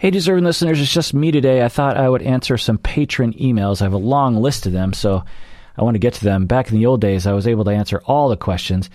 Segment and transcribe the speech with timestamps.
[0.00, 1.64] Hey, deserving listeners, it's just me today.
[1.64, 3.82] I thought I would answer some patron emails.
[3.82, 5.24] I have a long list of them, so
[5.76, 6.46] I want to get to them.
[6.46, 8.90] Back in the old days, I was able to answer all the questions,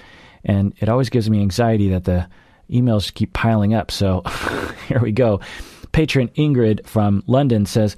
[0.46, 2.30] and it always gives me anxiety that the
[2.72, 3.92] emails keep piling up.
[3.92, 4.22] So
[4.88, 5.42] here we go.
[5.92, 7.98] Patron Ingrid from London says,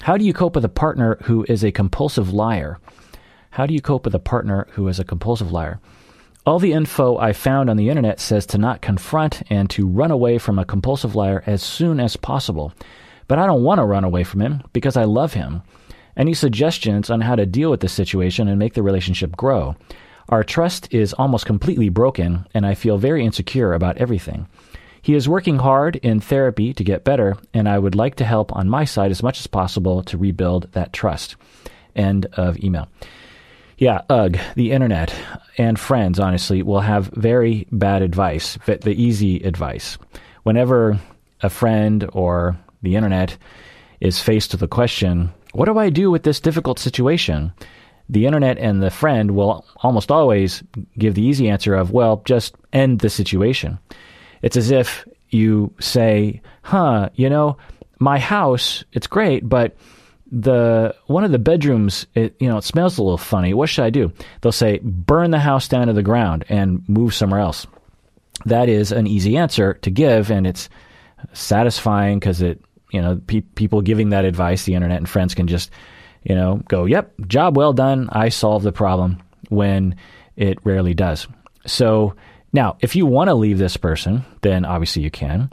[0.00, 2.80] How do you cope with a partner who is a compulsive liar?
[3.50, 5.78] How do you cope with a partner who is a compulsive liar?
[6.46, 10.10] All the info I found on the internet says to not confront and to run
[10.10, 12.74] away from a compulsive liar as soon as possible.
[13.28, 15.62] But I don't want to run away from him because I love him.
[16.18, 19.74] Any suggestions on how to deal with this situation and make the relationship grow?
[20.28, 24.46] Our trust is almost completely broken, and I feel very insecure about everything.
[25.00, 28.54] He is working hard in therapy to get better, and I would like to help
[28.54, 31.36] on my side as much as possible to rebuild that trust.
[31.96, 32.88] End of email.
[33.84, 35.14] Yeah, ugh, the internet
[35.58, 39.98] and friends, honestly, will have very bad advice, but the easy advice.
[40.42, 40.98] Whenever
[41.42, 43.36] a friend or the internet
[44.00, 47.52] is faced with the question, what do I do with this difficult situation?
[48.08, 50.62] The internet and the friend will almost always
[50.96, 53.78] give the easy answer of, well, just end the situation.
[54.40, 57.58] It's as if you say, huh, you know,
[57.98, 59.76] my house, it's great, but
[60.30, 63.54] the one of the bedrooms, it, you know, it smells a little funny.
[63.54, 64.12] What should I do?
[64.40, 67.66] They'll say, burn the house down to the ground and move somewhere else.
[68.46, 70.68] That is an easy answer to give, and it's
[71.32, 75.46] satisfying because it, you know, pe- people giving that advice, the internet and friends can
[75.46, 75.70] just,
[76.22, 78.08] you know, go, yep, job well done.
[78.10, 79.96] I solved the problem when
[80.36, 81.26] it rarely does.
[81.66, 82.16] So
[82.52, 85.50] now, if you want to leave this person, then obviously you can.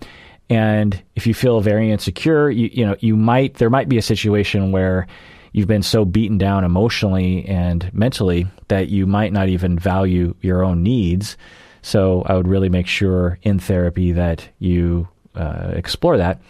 [0.52, 4.02] And if you feel very insecure, you, you know, you might, there might be a
[4.02, 5.08] situation where
[5.54, 10.62] you've been so beaten down emotionally and mentally that you might not even value your
[10.62, 11.38] own needs.
[11.84, 16.42] So I would really make sure in therapy that you uh, explore that.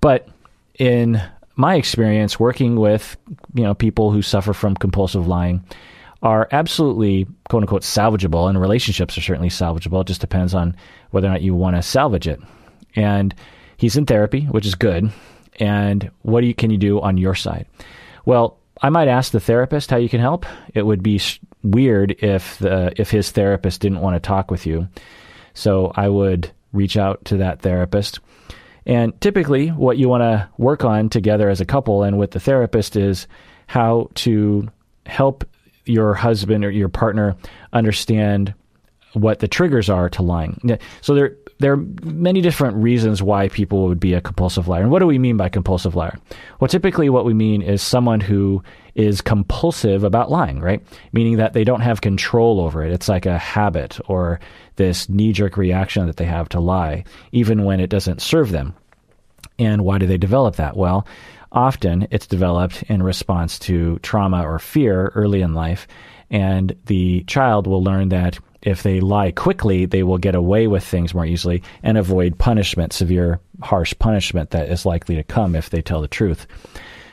[0.00, 0.28] But
[0.78, 1.20] in
[1.56, 3.16] my experience working with,
[3.54, 5.64] you know, people who suffer from compulsive lying
[6.22, 10.02] are absolutely quote unquote salvageable and relationships are certainly salvageable.
[10.02, 10.76] It just depends on
[11.10, 12.40] whether or not you want to salvage it
[12.98, 13.34] and
[13.76, 15.10] he's in therapy, which is good.
[15.60, 17.66] And what do you, can you do on your side?
[18.24, 20.44] Well, I might ask the therapist how you can help.
[20.74, 21.20] It would be
[21.62, 24.88] weird if the if his therapist didn't want to talk with you.
[25.54, 28.20] So I would reach out to that therapist.
[28.86, 32.40] And typically, what you want to work on together as a couple and with the
[32.40, 33.26] therapist is
[33.66, 34.68] how to
[35.06, 35.44] help
[35.84, 37.36] your husband or your partner
[37.72, 38.54] understand
[39.14, 40.78] what the triggers are to lying.
[41.00, 44.82] So there there are many different reasons why people would be a compulsive liar.
[44.82, 46.18] And what do we mean by compulsive liar?
[46.60, 48.62] Well, typically what we mean is someone who
[48.94, 50.82] is compulsive about lying, right?
[51.12, 52.92] Meaning that they don't have control over it.
[52.92, 54.40] It's like a habit or
[54.76, 58.74] this knee jerk reaction that they have to lie, even when it doesn't serve them.
[59.58, 60.76] And why do they develop that?
[60.76, 61.06] Well,
[61.50, 65.88] often it's developed in response to trauma or fear early in life.
[66.30, 70.84] And the child will learn that if they lie quickly, they will get away with
[70.84, 75.70] things more easily and avoid punishment, severe, harsh punishment that is likely to come if
[75.70, 76.46] they tell the truth.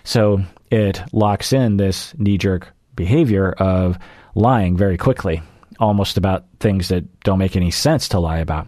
[0.03, 0.41] So
[0.71, 3.97] it locks in this knee jerk behavior of
[4.33, 5.41] lying very quickly,
[5.79, 8.67] almost about things that don't make any sense to lie about.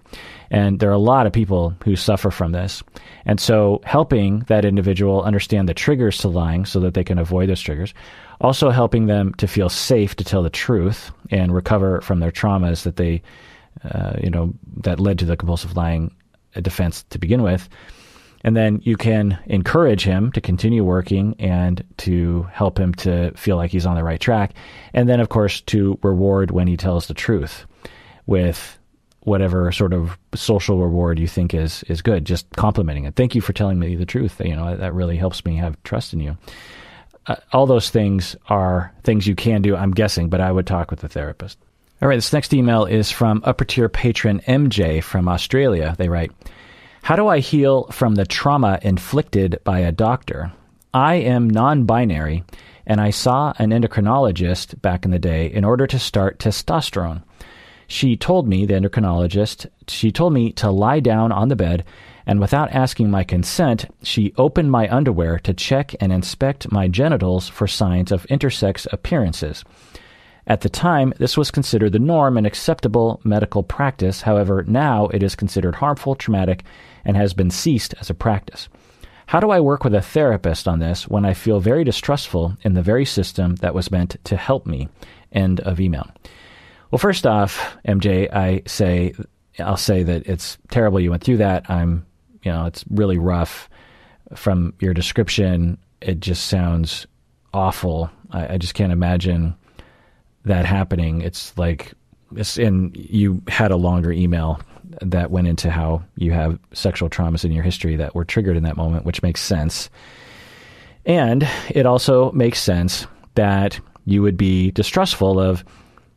[0.49, 2.81] And there are a lot of people who suffer from this.
[3.25, 7.49] And so helping that individual understand the triggers to lying so that they can avoid
[7.49, 7.93] those triggers
[8.41, 12.83] also helping them to feel safe to tell the truth and recover from their traumas
[12.83, 13.21] that they,
[13.83, 16.13] uh, you know, that led to the compulsive lying
[16.61, 17.69] defense to begin with.
[18.43, 23.57] And then you can encourage him to continue working and to help him to feel
[23.57, 24.53] like he's on the right track.
[24.93, 27.65] And then, of course, to reward when he tells the truth
[28.27, 28.77] with
[29.21, 32.25] whatever sort of social reward you think is is good.
[32.25, 33.15] Just complimenting it.
[33.15, 34.39] Thank you for telling me the truth.
[34.43, 36.37] You know that really helps me have trust in you
[37.27, 40.91] uh, all those things are things you can do, I'm guessing, but I would talk
[40.91, 41.57] with the therapist.
[42.01, 45.95] All right, this next email is from upper tier patron MJ from Australia.
[45.97, 46.31] They write,
[47.01, 50.51] How do I heal from the trauma inflicted by a doctor?
[50.93, 52.43] I am non binary,
[52.85, 57.23] and I saw an endocrinologist back in the day in order to start testosterone.
[57.87, 61.83] She told me, the endocrinologist, she told me to lie down on the bed
[62.27, 67.47] and without asking my consent, she opened my underwear to check and inspect my genitals
[67.47, 69.63] for signs of intersex appearances.
[70.45, 74.21] At the time, this was considered the norm and acceptable medical practice.
[74.21, 76.65] However, now it is considered harmful, traumatic,
[77.05, 78.67] and has been ceased as a practice.
[79.27, 82.73] How do I work with a therapist on this when I feel very distrustful in
[82.73, 84.89] the very system that was meant to help me?
[85.31, 86.09] End of email.
[86.91, 89.13] Well, first off, MJ, I say
[89.59, 91.69] I'll say that it's terrible you went through that.
[91.69, 92.05] I'm
[92.47, 93.69] you know, it's really rough
[94.35, 97.05] from your description, it just sounds
[97.53, 98.09] awful.
[98.31, 99.53] I, I just can't imagine
[100.45, 101.21] that happening.
[101.21, 101.91] It's like,
[102.37, 104.61] it's, and you had a longer email
[105.01, 108.63] that went into how you have sexual traumas in your history that were triggered in
[108.63, 109.89] that moment, which makes sense.
[111.05, 115.65] And it also makes sense that you would be distrustful of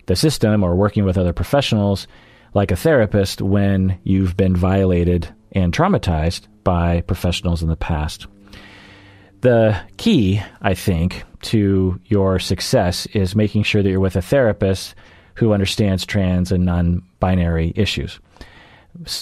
[0.06, 2.06] the system or working with other professionals
[2.55, 8.26] like a therapist when you've been violated and traumatized by professionals in the past.
[9.41, 14.94] The key, I think, to your success is making sure that you're with a therapist
[15.35, 18.20] who understands trans and non binary issues.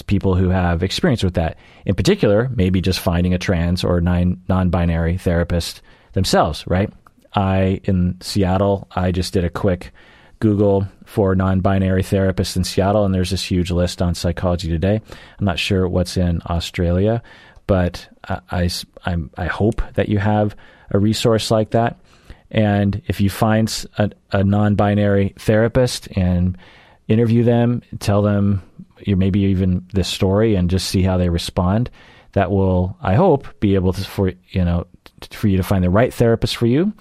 [0.06, 1.56] People who have experience with that.
[1.84, 5.82] In particular, maybe just finding a trans or non binary therapist
[6.14, 6.92] themselves, right?
[7.34, 9.92] I, in Seattle, I just did a quick
[10.40, 15.00] Google for non binary therapists in Seattle, and there's this huge list on Psychology Today.
[15.38, 17.22] I'm not sure what's in Australia,
[17.66, 18.70] but I,
[19.04, 20.54] I, I hope that you have
[20.90, 21.98] a resource like that.
[22.50, 26.56] And if you find a, a non binary therapist and
[27.08, 28.62] interview them, tell them
[29.06, 31.90] maybe even this story and just see how they respond,
[32.32, 34.86] that will, I hope, be able to, for, you know,
[35.30, 36.92] for you to find the right therapist for you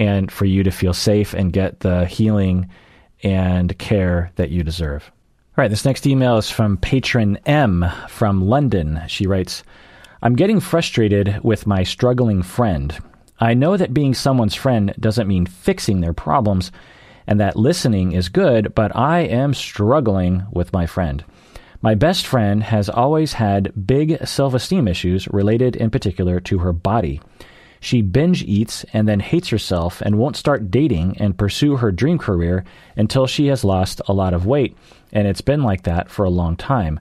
[0.00, 2.68] and for you to feel safe and get the healing
[3.22, 5.12] and care that you deserve.
[5.50, 9.02] All right, this next email is from patron M from London.
[9.06, 9.62] She writes,
[10.22, 12.98] I'm getting frustrated with my struggling friend.
[13.38, 16.72] I know that being someone's friend doesn't mean fixing their problems
[17.26, 21.22] and that listening is good, but I am struggling with my friend.
[21.82, 26.72] My best friend has always had big self esteem issues related in particular to her
[26.72, 27.20] body.
[27.80, 32.18] She binge eats and then hates herself and won't start dating and pursue her dream
[32.18, 34.76] career until she has lost a lot of weight,
[35.12, 37.00] and it's been like that for a long time.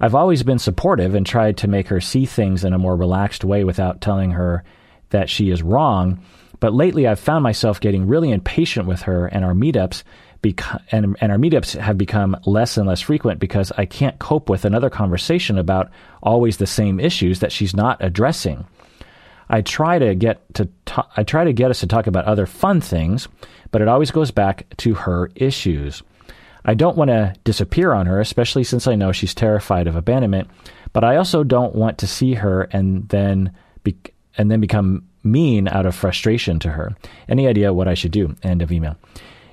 [0.00, 3.44] I've always been supportive and tried to make her see things in a more relaxed
[3.44, 4.64] way without telling her
[5.10, 6.24] that she is wrong.
[6.60, 10.04] But lately, I've found myself getting really impatient with her, and our meetups
[10.90, 14.64] and, and our meetups have become less and less frequent because I can't cope with
[14.64, 15.90] another conversation about
[16.22, 18.66] always the same issues that she's not addressing.
[19.50, 22.46] I try to get to t- I try to get us to talk about other
[22.46, 23.28] fun things,
[23.72, 26.02] but it always goes back to her issues.
[26.64, 30.48] I don't want to disappear on her, especially since I know she's terrified of abandonment,
[30.92, 33.52] but I also don't want to see her and then
[33.82, 33.96] be-
[34.38, 36.96] and then become mean out of frustration to her.
[37.28, 38.36] Any idea what I should do?
[38.44, 38.96] End of email.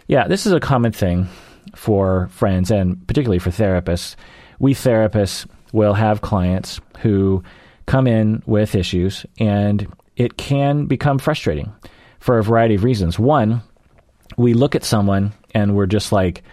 [0.08, 1.28] Yeah, this is a common thing
[1.76, 4.16] for friends and particularly for therapists.
[4.60, 7.44] We therapists will have clients who
[7.88, 11.74] come in with issues, and it can become frustrating
[12.20, 13.18] for a variety of reasons.
[13.18, 13.64] One,
[14.38, 16.44] we look at someone and we're just like,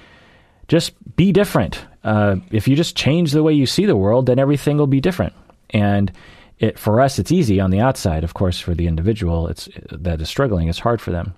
[0.69, 1.85] just be different.
[2.03, 5.01] Uh, if you just change the way you see the world, then everything will be
[5.01, 5.35] different.
[5.71, 6.13] And
[6.59, 8.25] it for us, it's easy on the outside.
[8.25, 10.69] Of course, for the individual, it's that is struggling.
[10.69, 11.35] It's hard for them.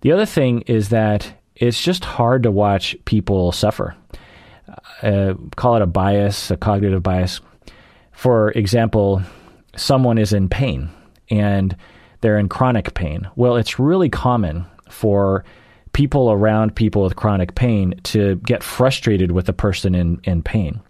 [0.00, 3.94] The other thing is that it's just hard to watch people suffer.
[5.02, 7.40] Uh, call it a bias, a cognitive bias
[8.22, 9.20] for example,
[9.74, 10.88] someone is in pain
[11.28, 11.76] and
[12.20, 13.28] they're in chronic pain.
[13.34, 15.44] Well, it's really common for
[15.92, 20.80] people around people with chronic pain to get frustrated with the person in, in pain.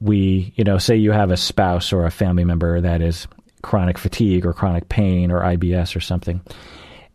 [0.00, 3.28] We, you know, say you have a spouse or a family member that is
[3.62, 6.40] chronic fatigue or chronic pain or IBS or something.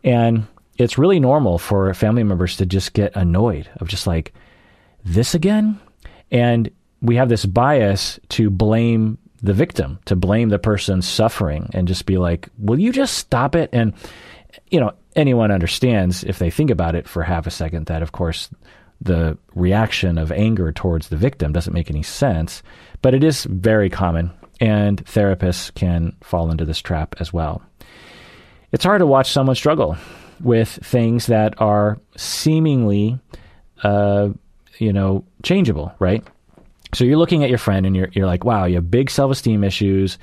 [0.01, 0.47] And
[0.77, 4.33] it's really normal for family members to just get annoyed of just like,
[5.03, 5.77] this again?
[6.31, 6.71] And
[7.01, 12.05] we have this bias to blame the victim, to blame the person suffering, and just
[12.05, 13.93] be like, "Will you just stop it?" And
[14.69, 18.11] you know, anyone understands if they think about it for half a second that, of
[18.11, 18.49] course,
[19.01, 22.61] the reaction of anger towards the victim doesn't make any sense,
[23.01, 27.61] but it is very common, and therapists can fall into this trap as well.
[28.71, 29.97] It's hard to watch someone struggle
[30.41, 33.19] with things that are seemingly,
[33.83, 34.29] uh,
[34.77, 36.25] you know, changeable, right?
[36.93, 39.31] So you're looking at your friend and you're you're like, wow, you have big self
[39.31, 40.17] esteem issues,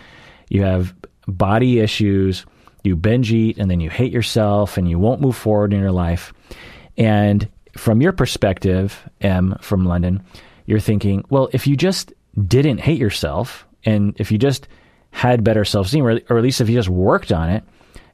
[0.49, 0.95] you have
[1.29, 2.45] body issues,
[2.83, 5.93] you binge eat, and then you hate yourself, and you won't move forward in your
[5.93, 6.33] life.
[6.97, 10.23] And from your perspective, M from London,
[10.67, 12.13] you're thinking, well, if you just
[12.47, 14.69] didn't hate yourself, and if you just
[15.11, 17.65] had better self esteem, or, or at least if you just worked on it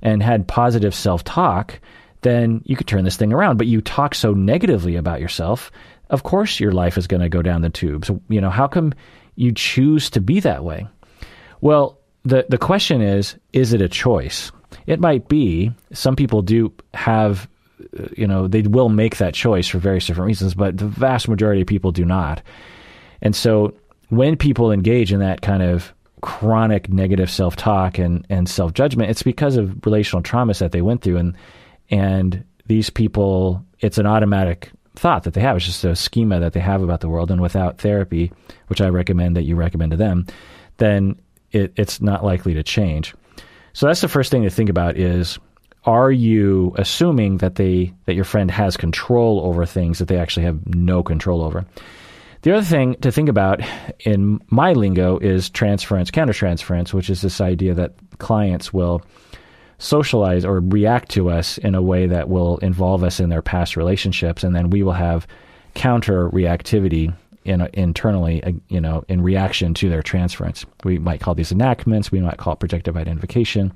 [0.03, 1.81] and had positive self talk,
[2.23, 3.59] then you could turn this thing around.
[3.59, 5.71] But you talk so negatively about yourself
[6.13, 8.11] of course your life is going to go down the tubes.
[8.29, 8.93] You know, how come
[9.35, 10.87] you choose to be that way?
[11.61, 14.53] Well, the the question is, is it a choice?
[14.87, 15.73] It might be.
[15.93, 17.49] Some people do have
[17.99, 21.29] uh, you know, they will make that choice for various different reasons, but the vast
[21.29, 22.43] majority of people do not.
[23.23, 23.75] And so
[24.11, 29.11] when people engage in that kind of chronic negative self talk and, and self judgment,
[29.11, 31.17] it's because of relational traumas that they went through.
[31.17, 31.37] And,
[31.93, 35.57] and these people, it's an automatic thought that they have.
[35.57, 37.31] It's just a schema that they have about the world.
[37.31, 38.33] And without therapy,
[38.69, 40.27] which I recommend that you recommend to them,
[40.79, 41.21] then
[41.53, 43.15] it, it's not likely to change.
[43.75, 45.39] So that's the first thing to think about is
[45.85, 50.45] are you assuming that they that your friend has control over things that they actually
[50.45, 51.67] have no control over?
[52.43, 53.61] The other thing to think about
[54.01, 59.03] in my lingo is transference, countertransference, which is this idea that clients will
[59.83, 63.77] socialize or react to us in a way that will involve us in their past
[63.77, 65.27] relationships, and then we will have
[65.75, 67.13] counter reactivity
[67.45, 70.65] in, internally, uh, you know, in reaction to their transference.
[70.85, 72.13] We might call these enactments.
[72.13, 73.73] We might call it projective identification.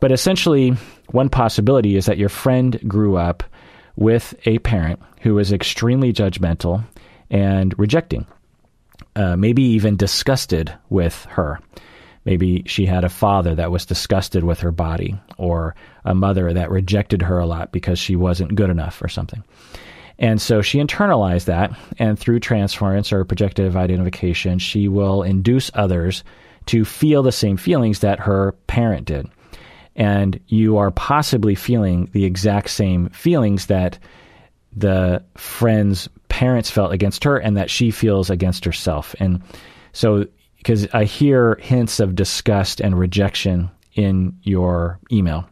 [0.00, 0.70] But essentially,
[1.10, 3.44] one possibility is that your friend grew up
[3.94, 6.84] with a parent who was extremely judgmental
[7.30, 8.26] and rejecting,
[9.14, 11.60] uh, maybe even disgusted with her.
[12.24, 15.74] Maybe she had a father that was disgusted with her body, or
[16.04, 19.42] a mother that rejected her a lot because she wasn't good enough or something.
[20.18, 26.22] And so she internalized that, and through transference or projective identification, she will induce others
[26.66, 29.26] to feel the same feelings that her parent did.
[29.96, 33.98] And you are possibly feeling the exact same feelings that
[34.74, 39.14] the friend's parents felt against her and that she feels against herself.
[39.18, 39.42] And
[39.92, 40.26] so,
[40.62, 45.48] because I hear hints of disgust and rejection in your email.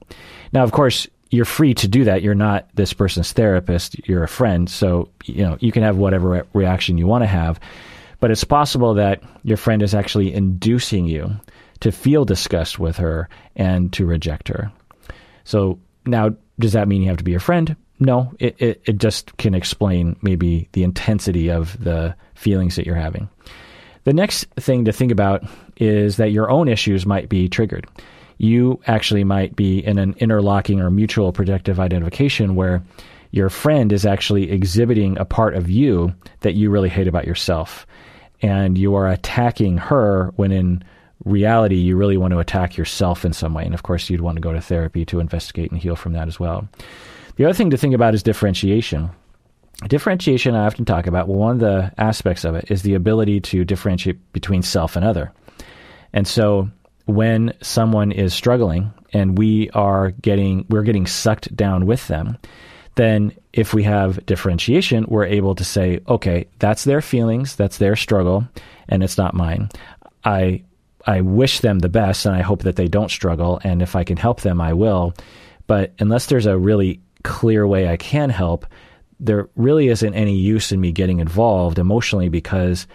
[0.52, 2.22] Now, of course, you're free to do that.
[2.22, 3.98] You're not this person's therapist.
[4.08, 4.70] You're a friend.
[4.70, 7.58] So, you know, you can have whatever re- reaction you want to have.
[8.20, 11.34] But it's possible that your friend is actually inducing you
[11.80, 14.70] to feel disgust with her and to reject her.
[15.42, 17.74] So now, does that mean you have to be a friend?
[17.98, 22.94] No, it, it, it just can explain maybe the intensity of the feelings that you're
[22.94, 23.28] having.
[24.04, 25.44] The next thing to think about
[25.76, 27.86] is that your own issues might be triggered
[28.40, 32.82] you actually might be in an interlocking or mutual projective identification where
[33.32, 37.86] your friend is actually exhibiting a part of you that you really hate about yourself.
[38.40, 40.82] And you are attacking her when in
[41.26, 43.66] reality you really want to attack yourself in some way.
[43.66, 46.26] And of course, you'd want to go to therapy to investigate and heal from that
[46.26, 46.66] as well.
[47.36, 49.10] The other thing to think about is differentiation.
[49.88, 53.40] Differentiation, I often talk about, well, one of the aspects of it is the ability
[53.40, 55.32] to differentiate between self and other.
[56.12, 56.70] And so
[57.06, 62.38] when someone is struggling and we are getting we're getting sucked down with them
[62.94, 67.96] then if we have differentiation we're able to say okay that's their feelings that's their
[67.96, 68.46] struggle
[68.88, 69.68] and it's not mine
[70.24, 70.62] i
[71.06, 74.04] i wish them the best and i hope that they don't struggle and if i
[74.04, 75.12] can help them i will
[75.66, 78.66] but unless there's a really clear way i can help
[79.20, 82.86] there really isn't any use in me getting involved emotionally because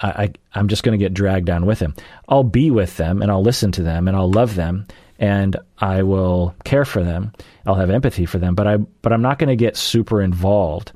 [0.00, 1.94] I, I'm just going to get dragged down with him.
[2.28, 4.86] I'll be with them and I'll listen to them and I'll love them
[5.18, 7.32] and I will care for them.
[7.66, 10.92] I'll have empathy for them, but I but I'm not going to get super involved.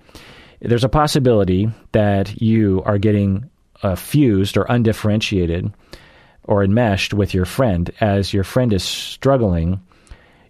[0.61, 3.51] There's a possibility that you are getting
[3.83, 5.73] uh, fused or undifferentiated
[6.45, 9.81] or enmeshed with your friend as your friend is struggling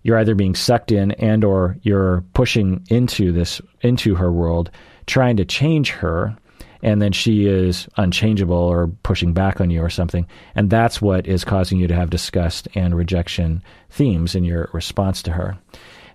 [0.02, 4.71] you're either being sucked in and or you're pushing into this into her world
[5.06, 6.37] trying to change her
[6.82, 10.26] and then she is unchangeable or pushing back on you or something.
[10.54, 15.23] And that's what is causing you to have disgust and rejection themes in your response
[15.23, 15.56] to her.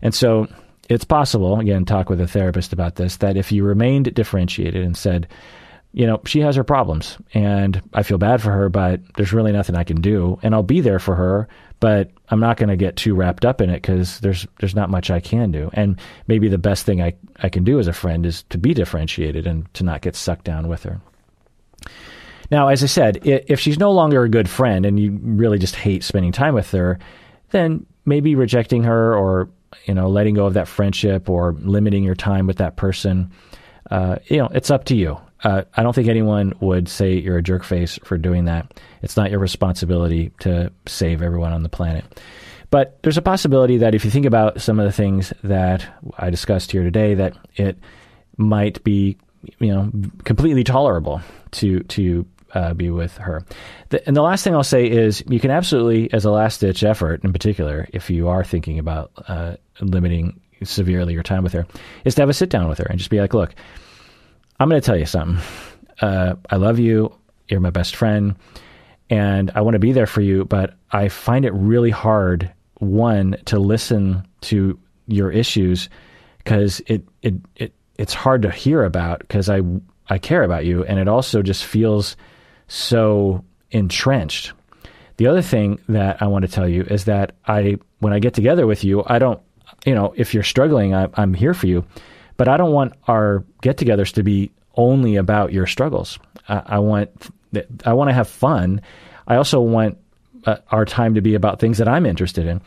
[0.01, 0.48] And so
[0.89, 4.96] it's possible, again, talk with a therapist about this, that if you remained differentiated and
[4.96, 5.27] said,
[5.94, 9.53] you know, she has her problems and I feel bad for her, but there's really
[9.53, 10.38] nothing I can do.
[10.44, 11.48] And I'll be there for her,
[11.80, 14.90] but I'm not going to get too wrapped up in it because there's, there's not
[14.90, 15.70] much I can do.
[15.74, 18.74] And maybe the best thing I, I can do as a friend is to be
[18.74, 21.00] differentiated and to not get sucked down with her.
[22.50, 25.76] Now, as I said, if she's no longer a good friend and you really just
[25.76, 26.98] hate spending time with her,
[27.52, 29.50] then maybe rejecting her or,
[29.86, 33.32] you know, letting go of that friendship or limiting your time with that person,
[33.92, 35.18] uh, you know, it's up to you.
[35.44, 38.79] Uh, I don't think anyone would say you're a jerk face for doing that.
[39.01, 42.06] It's not your responsibility to save everyone on the planet.
[42.70, 45.86] But there's a possibility that if you think about some of the things that
[46.17, 47.77] I discussed here today, that it
[48.36, 49.17] might be,
[49.60, 49.91] you know,
[50.25, 53.46] completely tolerable to to uh, be with her.
[53.89, 56.84] The, and the last thing I'll say is you can absolutely, as a last ditch
[56.84, 61.67] effort, in particular, if you are thinking about uh, limiting severely your time with her,
[62.03, 63.53] is to have a sit down with her and just be like, look
[64.60, 65.44] I'm going to tell you something.
[66.02, 67.14] Uh, I love you.
[67.48, 68.36] You're my best friend.
[69.10, 70.46] And I want to be there for you.
[70.46, 75.90] But I find it really hard, one, to listen to your issues
[76.40, 79.62] because it, it, it, it's hard to hear about because I,
[80.10, 80.84] I care about you.
[80.84, 82.18] And it also just feels
[82.68, 84.54] so entrenched.
[85.18, 88.34] The other thing that I want to tell you is that I, when I get
[88.34, 89.40] together with you, I don't,
[89.86, 91.86] you know, if you're struggling, I, I'm here for you,
[92.38, 96.20] but I don't want our get-togethers to be only about your struggles.
[96.48, 97.10] I, I want,
[97.86, 98.82] I want to have fun.
[99.27, 99.98] I also want
[100.46, 102.62] uh, our time to be about things that I'm interested in,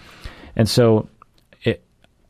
[0.56, 1.08] and so,
[1.64, 1.82] it,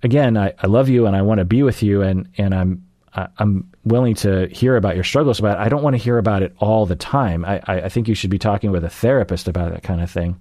[0.02, 2.84] again, I, I love you and I want to be with you, and and I'm
[3.12, 6.54] I'm willing to hear about your struggles, but I don't want to hear about it
[6.58, 7.44] all the time.
[7.44, 10.38] I, I think you should be talking with a therapist about that kind of thing.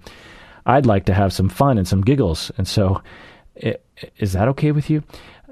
[0.66, 2.52] I'd like to have some fun and some giggles.
[2.56, 3.02] And so,
[3.56, 3.84] it,
[4.18, 5.02] is that okay with you?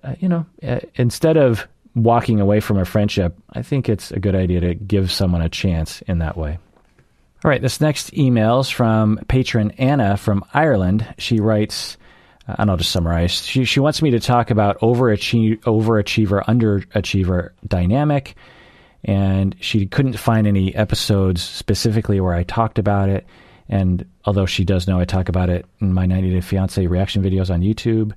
[0.03, 4.21] Uh, you know, uh, instead of walking away from a friendship, I think it's a
[4.21, 6.59] good idea to give someone a chance in that way.
[7.45, 11.07] All right, this next email is from patron Anna from Ireland.
[11.19, 11.97] She writes,
[12.49, 13.45] uh, and I'll just summarize.
[13.45, 18.35] She she wants me to talk about overachieve, overachiever underachiever dynamic,
[19.05, 23.27] and she couldn't find any episodes specifically where I talked about it.
[23.69, 27.23] And although she does know I talk about it in my 90 Day Fiance reaction
[27.23, 28.15] videos on YouTube.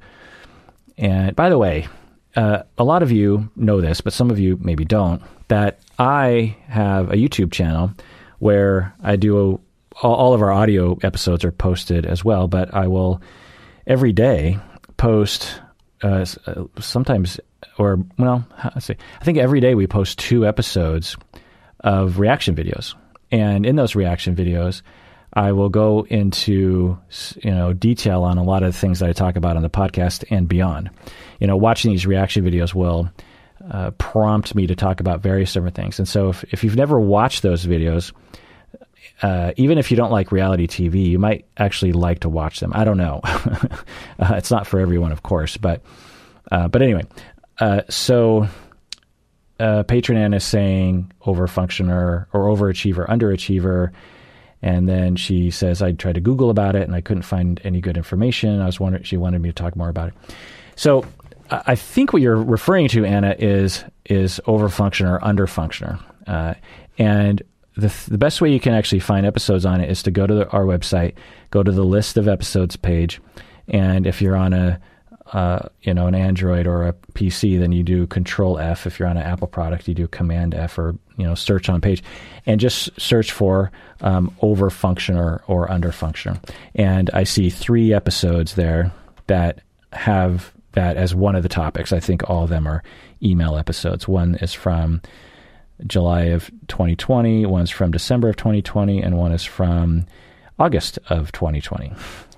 [1.01, 1.87] And by the way,
[2.35, 5.21] uh, a lot of you know this, but some of you maybe don't.
[5.49, 7.91] That I have a YouTube channel
[8.39, 9.59] where I do
[10.01, 13.21] a, all, of our audio episodes are posted as well, but I will
[13.85, 14.57] every day
[14.95, 15.59] post
[16.03, 17.39] uh, uh sometimes
[17.77, 21.17] or well let's see i think every day we post two episodes
[21.79, 22.93] of reaction videos
[23.31, 24.81] and in those reaction videos
[25.33, 26.97] i will go into
[27.41, 29.69] you know detail on a lot of the things that i talk about on the
[29.69, 30.89] podcast and beyond
[31.39, 33.09] you know watching these reaction videos will
[33.69, 36.99] uh, prompt me to talk about various different things and so if, if you've never
[36.99, 38.11] watched those videos
[39.21, 42.71] uh, even if you don't like reality TV, you might actually like to watch them.
[42.73, 43.21] I don't know.
[43.23, 45.83] uh, it's not for everyone, of course, but
[46.51, 47.03] uh, but anyway.
[47.59, 48.47] Uh, so,
[49.59, 53.91] uh, patron Ann is saying overfunctioner or overachiever, underachiever,
[54.61, 57.81] and then she says I tried to Google about it and I couldn't find any
[57.81, 58.61] good information.
[58.61, 60.13] I was wondering she wanted me to talk more about it.
[60.75, 61.05] So,
[61.49, 66.53] I think what you're referring to, Anna, is is overfunctioner, underfunctioner, uh,
[66.97, 67.41] and
[67.75, 70.33] the, the best way you can actually find episodes on it is to go to
[70.33, 71.15] the, our website,
[71.49, 73.19] go to the list of episodes page,
[73.67, 74.79] and if you're on a
[75.31, 78.85] uh, you know an Android or a PC, then you do Control F.
[78.85, 81.81] If you're on an Apple product, you do Command F or you know search on
[81.81, 82.03] page,
[82.45, 86.43] and just search for um, over functioner or under functioner.
[86.75, 88.91] And I see three episodes there
[89.27, 89.61] that
[89.93, 91.93] have that as one of the topics.
[91.93, 92.83] I think all of them are
[93.23, 94.07] email episodes.
[94.07, 95.01] One is from
[95.87, 100.05] July of 2020, one's from December of 2020, and one is from
[100.59, 101.91] August of 2020.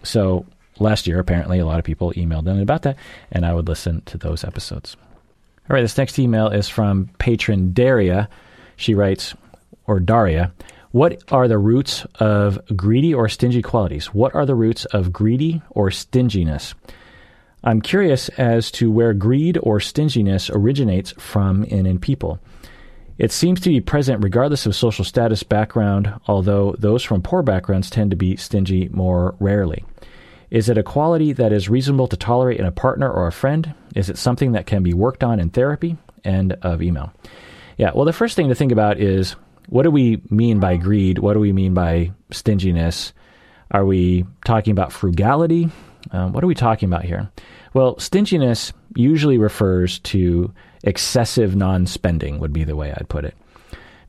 [0.04, 0.46] So
[0.80, 2.98] last year, apparently, a lot of people emailed in about that,
[3.32, 4.96] and I would listen to those episodes.
[5.70, 8.28] All right, this next email is from patron Daria.
[8.76, 9.34] She writes,
[9.88, 10.52] or Daria,
[10.92, 14.14] what are the roots of greedy or stingy qualities?
[14.14, 16.76] What are the roots of greedy or stinginess?
[17.64, 22.40] I'm curious as to where greed or stinginess originates from in in people.
[23.18, 27.90] It seems to be present regardless of social status background, although those from poor backgrounds
[27.90, 29.86] tend to be stingy more rarely.
[30.54, 33.74] Is it a quality that is reasonable to tolerate in a partner or a friend?
[33.96, 35.98] Is it something that can be worked on in therapy?
[36.24, 37.12] End of email.
[37.80, 39.36] Yeah, well, the first thing to think about is
[39.68, 41.18] what do we mean by greed?
[41.18, 43.14] What do we mean by stinginess?
[43.72, 45.72] Are we talking about frugality?
[46.12, 47.32] Um, what are we talking about here?
[47.74, 53.36] Well, stinginess usually refers to excessive non spending, would be the way I'd put it.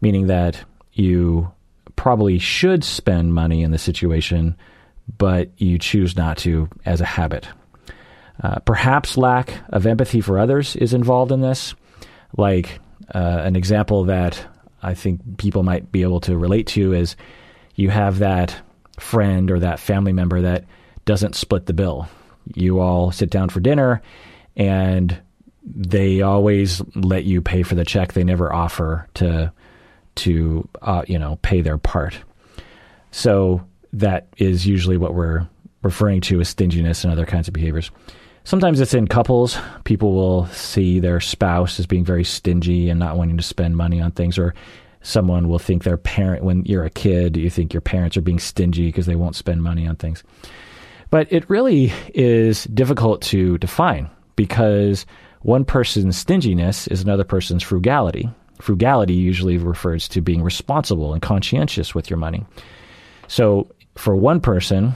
[0.03, 1.51] Meaning that you
[1.97, 4.59] probably should spend money in the situation,
[5.19, 7.47] but you choose not to as a habit.
[8.43, 11.75] Uh, perhaps lack of empathy for others is involved in this.
[12.37, 12.81] Like
[13.15, 14.45] uh, an example that
[14.83, 17.17] I think people might be able to relate to is
[17.75, 18.61] you have that
[18.99, 20.65] friend or that family member that
[21.05, 22.09] doesn't split the bill.
[22.55, 24.03] You all sit down for dinner
[24.57, 25.17] and
[25.65, 28.13] they always let you pay for the check.
[28.13, 29.53] They never offer to
[30.17, 32.19] to uh, you know pay their part.
[33.11, 33.65] So
[33.99, 35.47] that is usually what we're
[35.83, 37.91] referring to as stinginess and other kinds of behaviors.
[38.45, 39.57] Sometimes it's in couples.
[39.85, 44.01] People will see their spouse as being very stingy and not wanting to spend money
[44.01, 44.55] on things, or
[45.03, 48.39] someone will think their parent, when you're a kid, you think your parents are being
[48.39, 50.23] stingy because they won't spend money on things.
[51.11, 55.07] But it really is difficult to define because
[55.43, 58.29] one person's stinginess is another person's frugality.
[58.61, 62.45] Frugality usually refers to being responsible and conscientious with your money.
[63.29, 64.95] So for one person,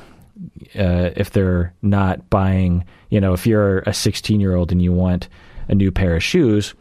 [0.79, 4.93] uh, if they're not buying, you know, if you're a 16 year old and you
[4.93, 5.29] want
[5.69, 6.75] a new pair of shoes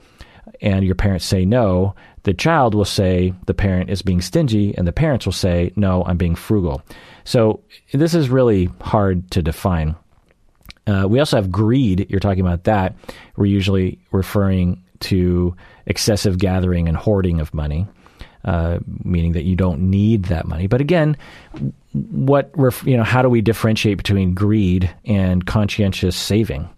[0.62, 4.86] and your parents say no, the child will say the parent is being stingy, and
[4.86, 6.82] the parents will say, no, I'm being frugal.
[7.24, 7.62] So
[7.94, 9.96] this is really hard to define.
[10.86, 12.06] Uh, we also have greed.
[12.10, 12.96] You're talking about that.
[13.38, 17.88] We're usually referring to excessive gathering and hoarding of money,
[18.48, 20.68] uh, meaning that you don't need that money.
[20.68, 21.18] But again,
[21.92, 22.50] what
[22.86, 26.70] you know, how do we differentiate between greed and conscientious saving?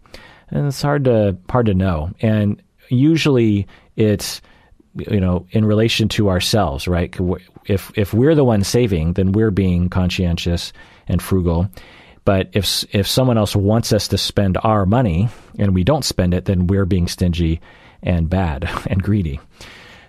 [0.49, 2.10] And it's hard to hard to know.
[2.21, 4.41] And usually, it's
[4.95, 7.15] you know in relation to ourselves, right?
[7.65, 10.73] If if we're the one saving, then we're being conscientious
[11.08, 11.69] and frugal.
[12.25, 15.29] But if if someone else wants us to spend our money
[15.60, 17.62] and we don't spend it, then we're being stingy
[18.01, 19.39] and bad and greedy.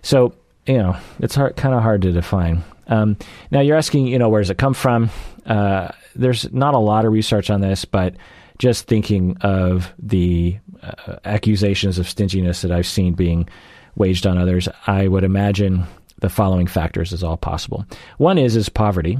[0.00, 0.34] So
[0.66, 2.64] you know it's hard, kind of hard to define.
[2.86, 3.16] Um,
[3.50, 5.10] now you're asking, you know, where does it come from?
[5.46, 8.16] Uh, there's not a lot of research on this, but
[8.58, 13.48] just thinking of the uh, accusations of stinginess that I've seen being
[13.94, 15.84] waged on others, I would imagine
[16.20, 17.86] the following factors is all possible.
[18.18, 19.18] One is is poverty.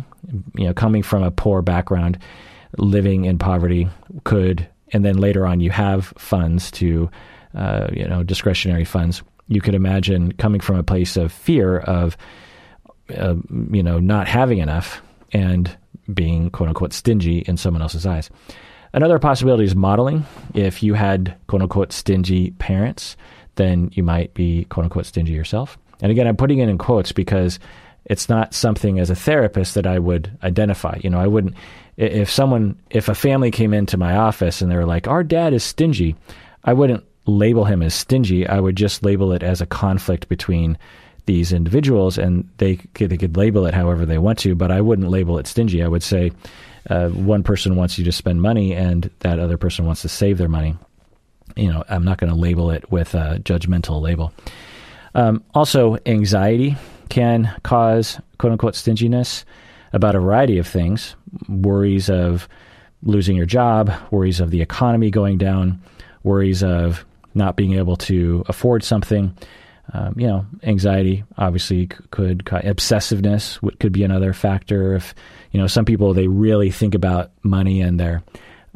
[0.56, 2.18] You know, coming from a poor background,
[2.76, 3.88] living in poverty
[4.24, 7.10] could, and then later on you have funds to,
[7.54, 9.22] uh, you know, discretionary funds.
[9.50, 12.16] You could imagine coming from a place of fear of,
[13.14, 13.34] uh,
[13.70, 15.76] you know, not having enough and
[16.12, 18.30] being quote unquote stingy in someone else's eyes.
[18.92, 20.24] Another possibility is modeling.
[20.54, 23.16] If you had quote unquote stingy parents,
[23.56, 25.76] then you might be quote unquote stingy yourself.
[26.00, 27.58] And again, I'm putting it in quotes because
[28.04, 30.98] it's not something as a therapist that I would identify.
[31.02, 31.54] You know, I wouldn't,
[31.96, 35.52] if someone, if a family came into my office and they were like, our dad
[35.52, 36.14] is stingy,
[36.64, 38.46] I wouldn't label him as stingy.
[38.46, 40.78] I would just label it as a conflict between
[41.26, 44.80] these individuals and they could, they could label it however they want to, but I
[44.80, 45.82] wouldn't label it stingy.
[45.82, 46.32] I would say
[46.88, 50.38] uh, one person wants you to spend money and that other person wants to save
[50.38, 50.76] their money
[51.56, 54.32] you know, I'm not going to label it with a judgmental label.
[55.14, 56.76] Um, also, anxiety
[57.08, 59.44] can cause quote unquote stinginess
[59.92, 61.16] about a variety of things
[61.48, 62.48] worries of
[63.02, 65.80] losing your job, worries of the economy going down,
[66.22, 69.36] worries of not being able to afford something.
[69.92, 74.94] Um, you know, anxiety obviously could, obsessiveness could be another factor.
[74.94, 75.14] If
[75.50, 78.22] you know, some people they really think about money and their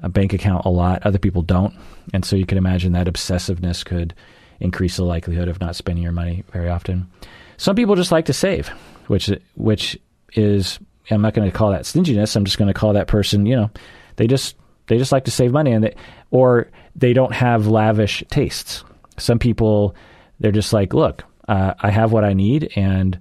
[0.00, 1.06] a bank account a lot.
[1.06, 1.74] Other people don't.
[2.12, 4.14] And so you can imagine that obsessiveness could
[4.60, 7.08] increase the likelihood of not spending your money very often.
[7.56, 8.68] Some people just like to save,
[9.06, 9.98] which which
[10.34, 10.78] is
[11.10, 12.34] I'm not going to call that stinginess.
[12.34, 13.70] I'm just going to call that person, you know,
[14.16, 15.94] they just they just like to save money and they,
[16.30, 18.84] or they don't have lavish tastes.
[19.16, 19.94] Some people
[20.40, 23.18] they're just like, look, uh, I have what I need and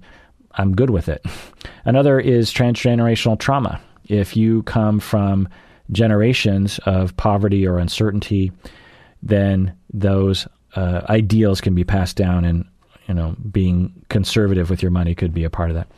[0.52, 1.24] I'm good with it.
[1.84, 3.80] Another is transgenerational trauma.
[4.06, 5.48] If you come from
[5.90, 8.52] generations of poverty or uncertainty,
[9.22, 12.66] then those uh, ideals can be passed down, and
[13.06, 15.88] you know, being conservative with your money could be a part of that.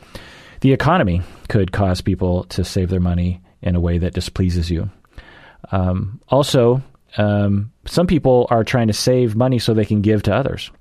[0.61, 4.89] The economy could cause people to save their money in a way that displeases you.
[5.71, 6.81] Um, also,
[7.17, 10.71] um, some people are trying to save money so they can give to others.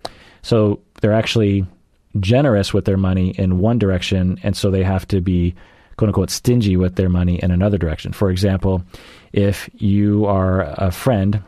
[0.42, 1.66] So they're actually
[2.20, 5.55] generous with their money in one direction, and so they have to be
[5.96, 8.12] quote unquote stingy with their money in another direction.
[8.12, 8.85] For example,
[9.33, 11.42] if you are a friend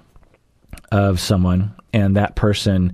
[0.91, 2.93] of someone and that person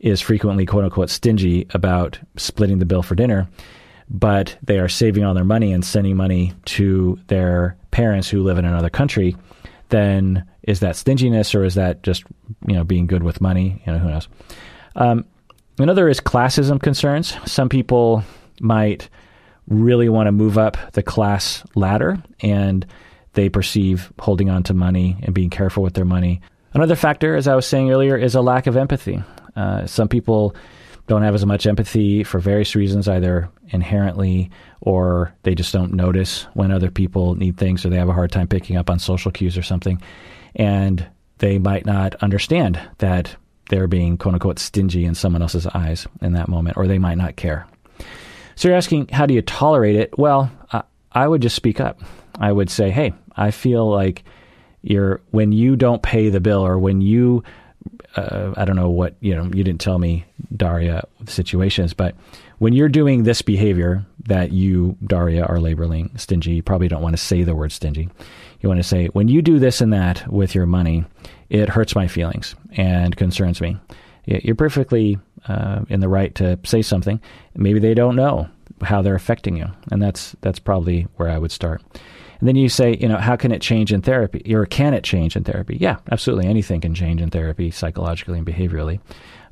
[0.00, 3.48] is frequently quote unquote stingy about splitting the bill for dinner,
[4.10, 8.58] but they are saving all their money and sending money to their parents who live
[8.58, 9.36] in another country,
[9.88, 12.24] then is that stinginess or is that just
[12.66, 13.82] you know being good with money?
[13.86, 14.28] You know, who knows?
[14.96, 15.24] Um,
[15.78, 17.34] another is classism concerns.
[17.50, 18.24] Some people
[18.60, 19.08] might
[19.68, 22.86] really want to move up the class ladder and
[23.34, 26.40] they perceive holding on to money and being careful with their money.
[26.72, 29.22] Another factor, as I was saying earlier, is a lack of empathy.
[29.56, 30.54] Uh, some people
[31.06, 36.42] don't have as much empathy for various reasons, either inherently or they just don't notice
[36.54, 39.30] when other people need things or they have a hard time picking up on social
[39.30, 40.00] cues or something.
[40.54, 41.06] And
[41.38, 43.34] they might not understand that
[43.70, 47.18] they're being quote unquote stingy in someone else's eyes in that moment, or they might
[47.18, 47.66] not care.
[48.56, 50.18] So you're asking, how do you tolerate it?
[50.18, 52.00] Well, I, I would just speak up.
[52.38, 54.24] I would say, hey, I feel like
[54.82, 57.42] you're when you don't pay the bill or when you
[58.16, 60.24] uh, I don't know what you know you didn't tell me
[60.56, 62.14] Daria the situations but
[62.58, 67.16] when you're doing this behavior that you Daria are labeling stingy you probably don't want
[67.16, 68.08] to say the word stingy
[68.60, 71.04] you want to say when you do this and that with your money
[71.50, 73.76] it hurts my feelings and concerns me
[74.28, 77.20] you're perfectly uh, in the right to say something.
[77.54, 78.48] Maybe they don't know
[78.82, 81.82] how they're affecting you, and that's that's probably where I would start.
[82.38, 85.02] And then you say, you know, how can it change in therapy, or can it
[85.02, 85.76] change in therapy?
[85.80, 86.46] Yeah, absolutely.
[86.46, 89.00] Anything can change in therapy, psychologically and behaviorally.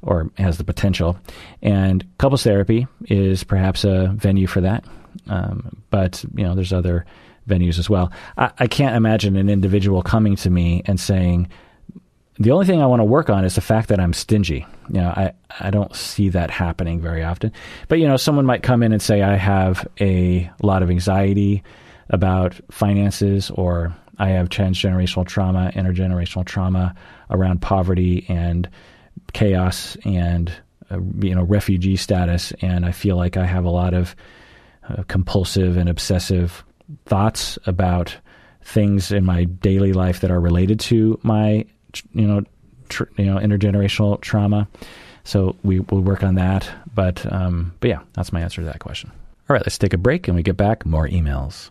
[0.02, 1.18] Or has the potential.
[1.62, 4.84] And couples therapy is perhaps a venue for that.
[5.28, 7.06] Um, but, you know, there's other
[7.48, 8.12] venues as well.
[8.36, 11.48] I, I can't imagine an individual coming to me and saying,
[12.38, 14.66] the only thing I want to work on is the fact that I'm stingy.
[14.90, 17.50] You know, I, I don't see that happening very often.
[17.88, 21.62] But, you know, someone might come in and say, I have a lot of anxiety
[22.10, 26.94] about finances, or I have transgenerational trauma, intergenerational trauma
[27.30, 28.68] around poverty and
[29.36, 30.50] chaos and,
[30.90, 32.52] uh, you know, refugee status.
[32.60, 34.16] And I feel like I have a lot of
[34.88, 36.64] uh, compulsive and obsessive
[37.04, 38.16] thoughts about
[38.62, 41.66] things in my daily life that are related to my
[42.12, 42.42] you know,
[42.88, 44.68] tr- you know, intergenerational trauma.
[45.24, 46.68] So we will work on that.
[46.94, 49.10] But um, but yeah, that's my answer to that question.
[49.48, 51.70] All right, let's take a break and we get back more emails.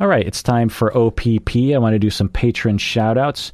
[0.00, 1.56] All right, it's time for OPP.
[1.74, 3.50] I want to do some patron shout outs.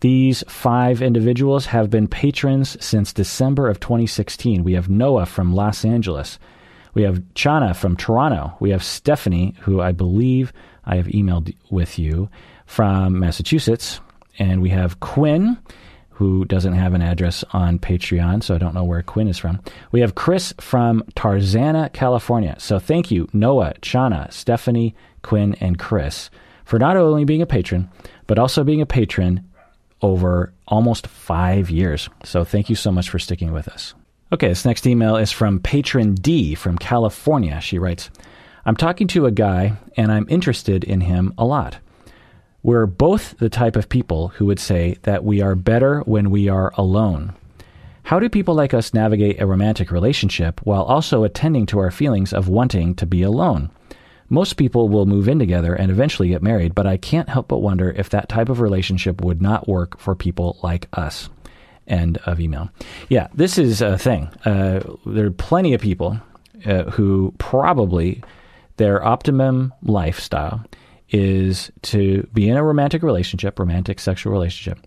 [0.00, 4.64] These five individuals have been patrons since December of 2016.
[4.64, 6.38] We have Noah from Los Angeles.
[6.94, 8.56] We have Chana from Toronto.
[8.58, 10.54] We have Stephanie, who I believe
[10.86, 12.30] I have emailed with you
[12.64, 14.00] from Massachusetts.
[14.38, 15.58] And we have Quinn,
[16.14, 19.60] who doesn't have an address on Patreon, so I don't know where Quinn is from.
[19.90, 22.54] We have Chris from Tarzana, California.
[22.58, 26.30] So thank you, Noah, Chana, Stephanie, Quinn, and Chris,
[26.64, 27.90] for not only being a patron,
[28.26, 29.48] but also being a patron
[30.02, 32.08] over almost five years.
[32.24, 33.94] So thank you so much for sticking with us.
[34.32, 37.60] Okay, this next email is from Patron D from California.
[37.60, 38.10] She writes,
[38.64, 41.78] I'm talking to a guy and I'm interested in him a lot.
[42.62, 46.48] We're both the type of people who would say that we are better when we
[46.48, 47.34] are alone.
[48.04, 52.32] How do people like us navigate a romantic relationship while also attending to our feelings
[52.32, 53.70] of wanting to be alone?
[54.28, 57.58] Most people will move in together and eventually get married, but I can't help but
[57.58, 61.28] wonder if that type of relationship would not work for people like us.
[61.86, 62.70] End of email.
[63.08, 64.30] Yeah, this is a thing.
[64.44, 66.18] Uh, there are plenty of people
[66.64, 68.22] uh, who probably
[68.76, 70.64] their optimum lifestyle
[71.12, 74.84] is to be in a romantic relationship, romantic sexual relationship,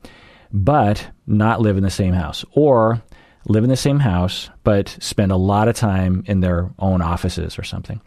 [0.51, 3.01] but not live in the same house or
[3.47, 7.59] live in the same house but spend a lot of time in their own offices
[7.59, 8.01] or something.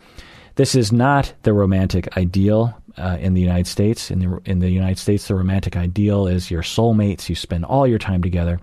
[0.57, 4.11] This is not the romantic ideal uh, in the United States.
[4.11, 7.28] In the in the United States, the romantic ideal is your soulmates.
[7.28, 8.61] You spend all your time together,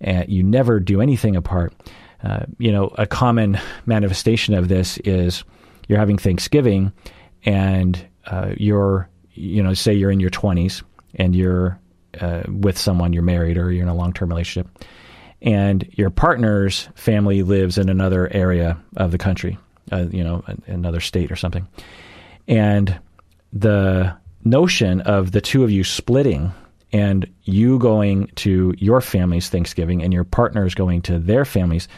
[0.00, 1.74] and you never do anything apart.
[2.22, 5.42] Uh, you know, a common manifestation of this is
[5.88, 6.92] you're having Thanksgiving
[7.44, 10.82] and uh, you're, you know, say you're in your 20s
[11.16, 11.78] and you're
[12.20, 14.70] uh, with someone, you're married or you're in a long term relationship,
[15.42, 19.58] and your partner's family lives in another area of the country,
[19.92, 21.66] uh, you know, another state or something.
[22.48, 22.98] And
[23.52, 26.52] the notion of the two of you splitting
[26.92, 31.88] and you going to your family's Thanksgiving and your partner's going to their family's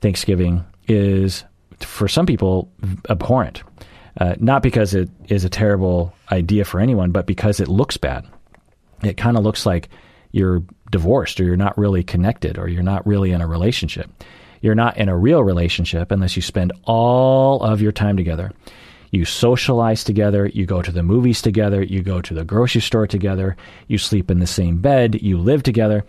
[0.00, 1.44] Thanksgiving is
[1.80, 2.70] for some people
[3.08, 3.62] abhorrent.
[4.18, 8.26] Uh, not because it is a terrible idea for anyone, but because it looks bad.
[9.02, 9.88] It kind of looks like
[10.32, 14.10] you're divorced or you're not really connected or you're not really in a relationship.
[14.60, 18.52] You're not in a real relationship unless you spend all of your time together.
[19.10, 23.06] You socialize together, you go to the movies together, you go to the grocery store
[23.06, 26.04] together, you sleep in the same bed, you live together,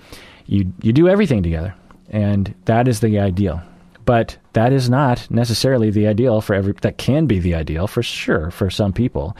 [0.47, 1.75] you, you do everything together.
[2.09, 3.61] And that is the ideal.
[4.09, 8.01] But that is not necessarily the ideal for every, that can be the ideal for
[8.01, 9.37] sure for some people.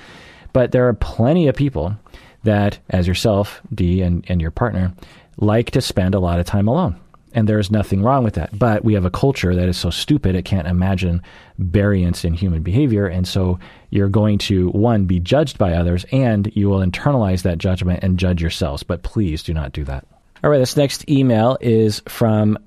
[0.53, 1.97] But there are plenty of people
[2.43, 4.93] that, as yourself, D, and, and your partner,
[5.37, 6.99] like to spend a lot of time alone.
[7.33, 8.59] And there's nothing wrong with that.
[8.59, 11.23] But we have a culture that is so stupid it can't imagine
[11.57, 13.07] variance in human behavior.
[13.07, 13.57] And so
[13.89, 18.19] you're going to, one, be judged by others, and you will internalize that judgment and
[18.19, 18.83] judge yourselves.
[18.83, 20.05] But please do not do that.
[20.43, 22.59] All right, this next email is from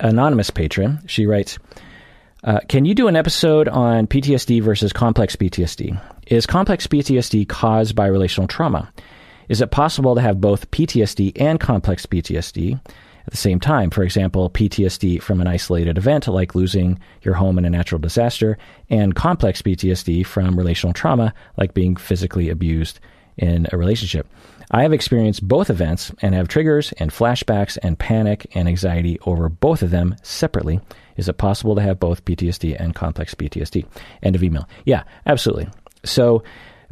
[0.00, 1.00] anonymous patron.
[1.06, 1.58] She writes,
[2.44, 5.98] uh, "Can you do an episode on PTSD versus complex PTSD?
[6.26, 8.92] Is complex PTSD caused by relational trauma?
[9.48, 13.90] Is it possible to have both PTSD and complex PTSD at the same time?
[13.90, 18.58] For example, PTSD from an isolated event like losing your home in a natural disaster,
[18.90, 22.98] and complex PTSD from relational trauma like being physically abused
[23.36, 24.26] in a relationship."
[24.70, 29.48] I have experienced both events and have triggers and flashbacks and panic and anxiety over
[29.48, 30.80] both of them separately.
[31.16, 33.86] Is it possible to have both PTSD and complex PTSD?
[34.22, 34.68] End of email.
[34.84, 35.68] Yeah, absolutely.
[36.04, 36.42] So,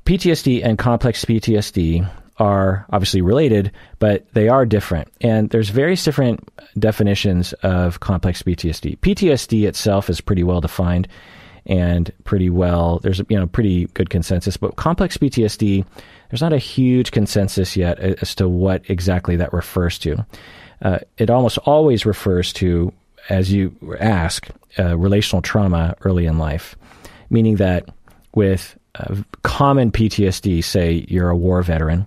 [0.04, 2.08] PTSD and complex PTSD
[2.38, 5.08] are obviously related, but they are different.
[5.20, 6.46] And there's various different
[6.78, 8.98] definitions of complex PTSD.
[8.98, 11.08] PTSD itself is pretty well defined
[11.66, 12.98] and pretty well.
[13.02, 15.84] There's you know pretty good consensus, but complex PTSD,
[16.30, 20.24] there's not a huge consensus yet as to what exactly that refers to.
[20.82, 22.92] Uh, it almost always refers to,
[23.28, 24.48] as you ask,
[24.78, 26.76] uh, relational trauma early in life,
[27.30, 27.88] meaning that
[28.34, 32.06] with uh, common PTSD, say you're a war veteran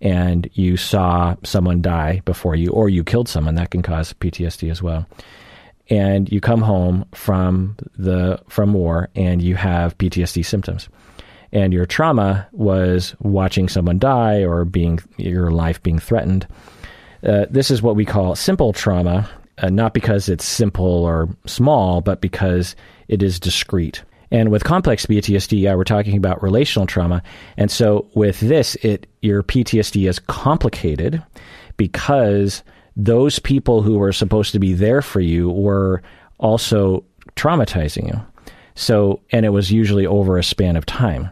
[0.00, 4.70] and you saw someone die before you, or you killed someone, that can cause PTSD
[4.70, 5.06] as well.
[5.90, 10.88] And you come home from the from war and you have PTSD symptoms.
[11.50, 16.46] And your trauma was watching someone die or being your life being threatened.
[17.26, 22.00] Uh, this is what we call simple trauma, uh, not because it's simple or small,
[22.02, 22.76] but because
[23.08, 24.02] it is discrete.
[24.30, 27.22] And with complex PTSD, yeah, we're talking about relational trauma.
[27.56, 31.22] And so with this, it your PTSD is complicated
[31.76, 32.62] because
[32.98, 36.02] those people who were supposed to be there for you were
[36.38, 37.04] also
[37.36, 38.20] traumatizing you.
[38.74, 41.30] So, and it was usually over a span of time.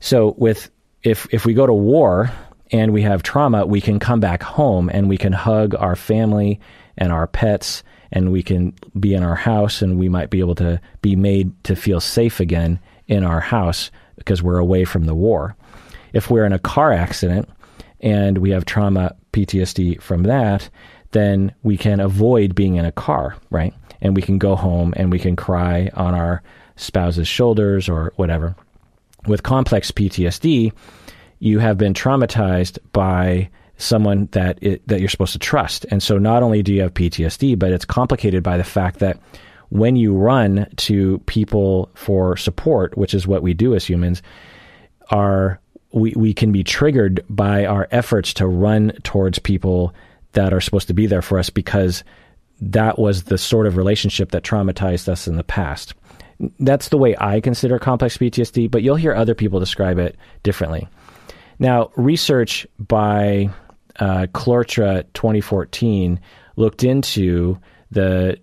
[0.00, 0.70] So with
[1.02, 2.32] if if we go to war
[2.72, 6.58] and we have trauma, we can come back home and we can hug our family
[6.96, 10.54] and our pets and we can be in our house and we might be able
[10.54, 15.14] to be made to feel safe again in our house because we're away from the
[15.14, 15.56] war.
[16.12, 17.48] If we're in a car accident
[18.00, 20.70] and we have trauma PTSD from that,
[21.10, 23.74] then we can avoid being in a car, right?
[24.00, 26.42] And we can go home and we can cry on our
[26.76, 28.54] spouse's shoulders or whatever.
[29.26, 30.72] With complex PTSD,
[31.38, 35.84] you have been traumatized by someone that it, that you're supposed to trust.
[35.90, 39.18] And so not only do you have PTSD, but it's complicated by the fact that
[39.70, 44.22] when you run to people for support, which is what we do as humans,
[45.10, 45.60] are
[45.94, 49.94] we, we can be triggered by our efforts to run towards people
[50.32, 52.02] that are supposed to be there for us because
[52.60, 55.94] that was the sort of relationship that traumatized us in the past.
[56.58, 60.88] That's the way I consider complex PTSD, but you'll hear other people describe it differently.
[61.60, 63.50] Now, research by
[64.00, 66.18] uh, Cloitre 2014
[66.56, 67.60] looked into
[67.92, 68.40] the,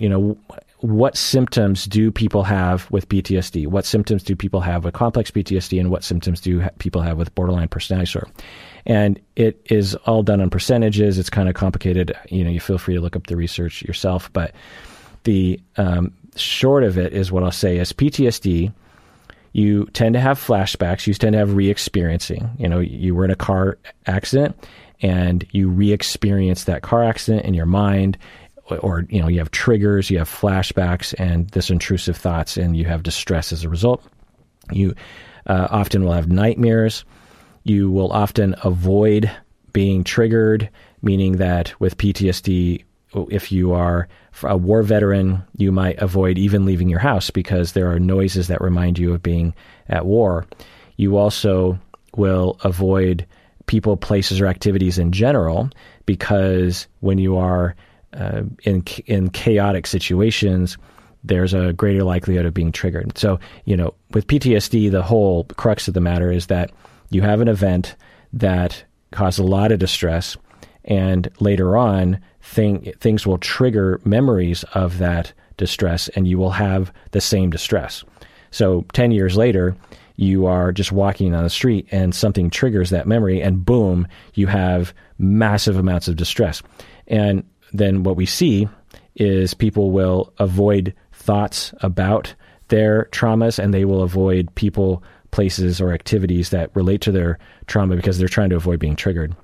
[0.00, 0.36] you know,
[0.80, 3.66] what symptoms do people have with PTSD?
[3.66, 7.18] What symptoms do people have with complex PTSD, and what symptoms do ha- people have
[7.18, 8.30] with borderline personality disorder?
[8.86, 11.18] And it is all done on percentages.
[11.18, 12.16] It's kind of complicated.
[12.28, 14.32] You know, you feel free to look up the research yourself.
[14.32, 14.54] But
[15.24, 18.72] the um, short of it is what I'll say is PTSD.
[19.52, 21.06] You tend to have flashbacks.
[21.06, 22.50] You tend to have re-experiencing.
[22.56, 24.56] You know, you were in a car accident
[25.00, 28.18] and you re-experience that car accident in your mind
[28.76, 32.84] or you know you have triggers you have flashbacks and this intrusive thoughts and you
[32.84, 34.04] have distress as a result.
[34.70, 34.94] You
[35.46, 37.04] uh, often will have nightmares.
[37.64, 39.30] You will often avoid
[39.72, 40.70] being triggered
[41.02, 42.84] meaning that with ptsd
[43.30, 44.08] if you are
[44.42, 48.60] a war veteran you might avoid even leaving your house because there are noises that
[48.60, 49.54] remind you of being
[49.88, 50.46] at war.
[50.96, 51.78] You also
[52.16, 53.26] will avoid
[53.66, 55.70] people, places, or activities in general,
[56.06, 57.76] because when you are
[58.14, 60.78] uh, in in chaotic situations,
[61.24, 63.16] there's a greater likelihood of being triggered.
[63.18, 66.70] So, you know, with PTSD, the whole crux of the matter is that
[67.10, 67.96] you have an event
[68.32, 70.36] that caused a lot of distress,
[70.84, 76.92] and later on, thing, things will trigger memories of that distress, and you will have
[77.10, 78.04] the same distress.
[78.50, 79.76] So, 10 years later,
[80.16, 84.46] you are just walking on the street and something triggers that memory, and boom, you
[84.46, 86.62] have massive amounts of distress.
[87.06, 88.68] And then what we see
[89.16, 92.34] is people will avoid thoughts about
[92.68, 97.96] their traumas and they will avoid people, places, or activities that relate to their trauma
[97.96, 99.34] because they're trying to avoid being triggered.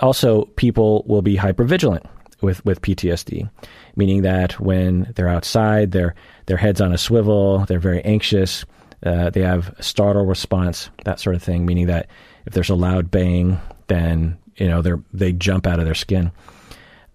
[0.00, 2.04] Also, people will be hypervigilant
[2.40, 3.48] with, with PTSD,
[3.96, 6.14] meaning that when they're outside, their
[6.46, 8.64] their head's on a swivel, they're very anxious,
[9.04, 12.08] uh, they have a startle response, that sort of thing, meaning that
[12.46, 16.32] if there's a loud bang, then you know they they jump out of their skin.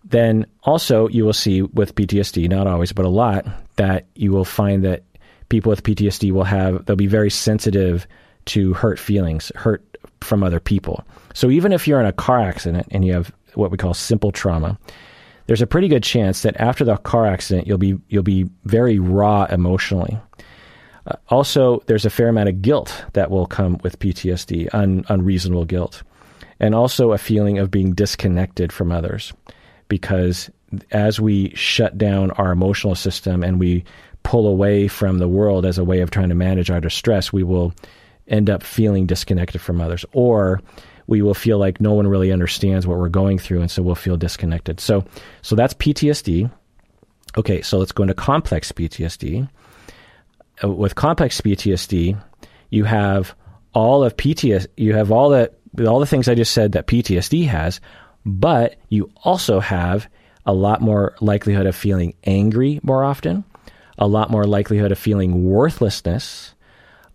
[0.09, 4.45] Then also you will see with PTSD, not always, but a lot, that you will
[4.45, 5.03] find that
[5.49, 8.07] people with PTSD will have they'll be very sensitive
[8.45, 9.83] to hurt feelings, hurt
[10.21, 11.03] from other people.
[11.33, 14.31] So even if you're in a car accident and you have what we call simple
[14.31, 14.77] trauma,
[15.47, 18.99] there's a pretty good chance that after the car accident you'll be you'll be very
[18.99, 20.17] raw emotionally.
[21.05, 25.63] Uh, also, there's a fair amount of guilt that will come with PTSD, un- unreasonable
[25.65, 26.03] guilt,
[26.59, 29.33] and also a feeling of being disconnected from others.
[29.87, 30.49] Because
[30.91, 33.83] as we shut down our emotional system and we
[34.23, 37.43] pull away from the world as a way of trying to manage our distress, we
[37.43, 37.73] will
[38.27, 40.03] end up feeling disconnected from others.
[40.11, 40.61] Or
[41.07, 43.95] we will feel like no one really understands what we're going through, and so we'll
[43.95, 44.79] feel disconnected.
[44.81, 45.05] So,
[45.41, 46.51] so that's PTSD.
[47.37, 49.47] Okay, so let's go into complex PTSD.
[50.63, 52.21] uh, with complex PTSD,
[52.69, 53.35] you have
[53.73, 55.51] all of PTSD, you have all the
[55.87, 57.79] all the things I just said that PTSD has,
[58.27, 60.09] but you also have
[60.45, 63.45] a lot more likelihood of feeling angry more often,
[63.97, 66.53] a lot more likelihood of feeling worthlessness,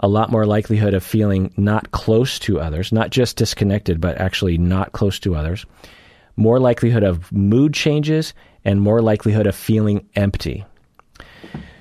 [0.00, 4.56] a lot more likelihood of feeling not close to others, not just disconnected, but actually
[4.56, 5.66] not close to others,
[6.36, 8.32] more likelihood of mood changes,
[8.64, 10.64] and more likelihood of feeling empty.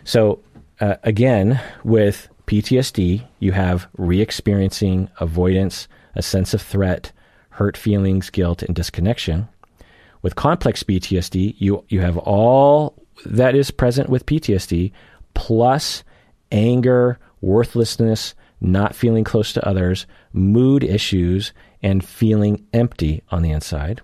[0.04, 0.42] So,
[0.82, 7.14] uh, again, with PTSD, you have re experiencing avoidance, a sense of threat,
[7.52, 9.48] hurt feelings, guilt, and disconnection.
[10.22, 12.96] With complex PTSD, you, you have all
[13.26, 14.92] that is present with PTSD,
[15.34, 16.04] plus
[16.52, 24.02] anger, worthlessness, not feeling close to others, mood issues, and feeling empty on the inside.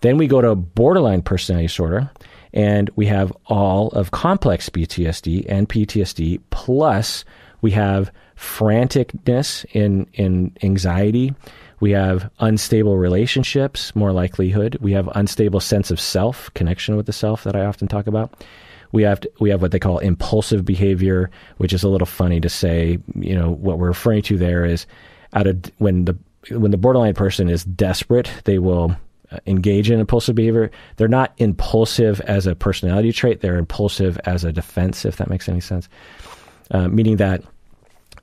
[0.00, 2.10] Then we go to borderline personality disorder,
[2.52, 7.24] and we have all of complex PTSD and PTSD, plus
[7.60, 11.34] we have franticness in, in anxiety.
[11.82, 14.78] We have unstable relationships, more likelihood.
[14.80, 18.44] We have unstable sense of self, connection with the self that I often talk about.
[18.92, 22.40] We have to, we have what they call impulsive behavior, which is a little funny
[22.40, 22.98] to say.
[23.16, 24.86] You know what we're referring to there is
[25.32, 26.16] out of when the
[26.50, 28.94] when the borderline person is desperate, they will
[29.32, 30.70] uh, engage in impulsive behavior.
[30.98, 35.04] They're not impulsive as a personality trait; they're impulsive as a defense.
[35.04, 35.88] If that makes any sense,
[36.70, 37.42] uh, meaning that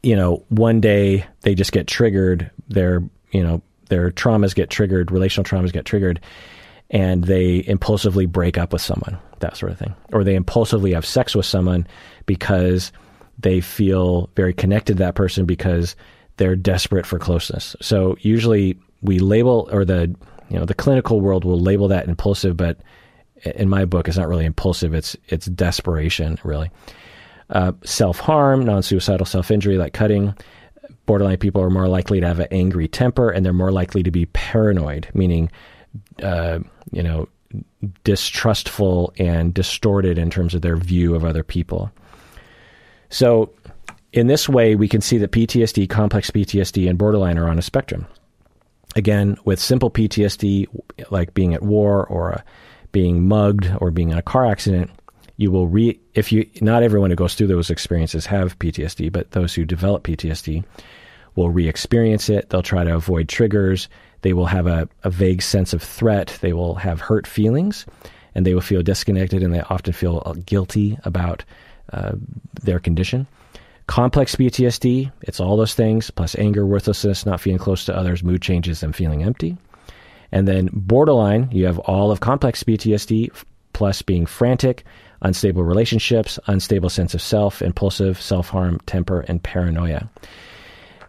[0.01, 2.49] you know one day they just get triggered.
[2.69, 6.19] Their you know their traumas get triggered, relational traumas get triggered,
[6.89, 11.05] and they impulsively break up with someone, that sort of thing, or they impulsively have
[11.05, 11.87] sex with someone
[12.25, 12.91] because
[13.39, 15.95] they feel very connected to that person because
[16.37, 17.75] they're desperate for closeness.
[17.81, 20.13] So usually we label or the
[20.49, 22.79] you know the clinical world will label that impulsive, but
[23.43, 24.93] in my book, it's not really impulsive.
[24.93, 26.69] It's it's desperation, really.
[27.49, 30.35] Uh, self harm, non suicidal self injury, like cutting.
[31.09, 34.11] Borderline people are more likely to have an angry temper, and they're more likely to
[34.11, 35.49] be paranoid, meaning,
[36.21, 36.59] uh,
[36.91, 37.27] you know,
[38.03, 41.91] distrustful and distorted in terms of their view of other people.
[43.09, 43.51] So,
[44.13, 47.63] in this way, we can see that PTSD, complex PTSD, and borderline are on a
[47.63, 48.05] spectrum.
[48.95, 50.67] Again, with simple PTSD,
[51.09, 52.41] like being at war or uh,
[52.91, 54.91] being mugged or being in a car accident,
[55.37, 59.31] you will re if you not everyone who goes through those experiences have PTSD, but
[59.31, 60.63] those who develop PTSD
[61.35, 62.49] will re-experience it.
[62.49, 63.89] They'll try to avoid triggers.
[64.21, 66.37] They will have a, a vague sense of threat.
[66.41, 67.85] They will have hurt feelings,
[68.35, 71.43] and they will feel disconnected, and they often feel uh, guilty about
[71.93, 72.13] uh,
[72.61, 73.27] their condition.
[73.87, 78.41] Complex PTSD, it's all those things, plus anger, worthlessness, not feeling close to others, mood
[78.41, 79.57] changes, and feeling empty.
[80.31, 83.31] And then borderline, you have all of complex PTSD,
[83.73, 84.83] plus being frantic,
[85.21, 90.09] unstable relationships, unstable sense of self, impulsive, self harm, temper, and paranoia.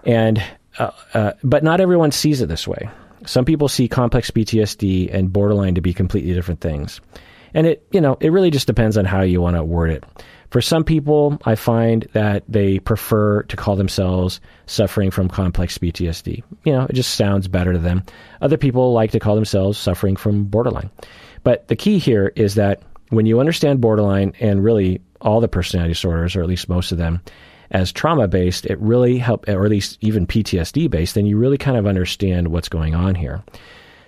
[0.05, 0.43] And
[0.79, 2.89] uh, uh, but not everyone sees it this way.
[3.27, 7.01] Some people see complex PTSD and borderline to be completely different things.
[7.53, 10.05] And it, you know, it really just depends on how you want to word it.
[10.51, 16.43] For some people, I find that they prefer to call themselves suffering from complex PTSD.
[16.65, 18.03] You know, it just sounds better to them.
[18.41, 20.91] Other people like to call themselves suffering from borderline.
[21.45, 25.93] But the key here is that when you understand borderline and really all the personality
[25.93, 27.21] disorders, or at least most of them,
[27.71, 31.59] as trauma based, it really help, or at least even PTSD based, then you really
[31.59, 33.43] kind of understand what's going on here.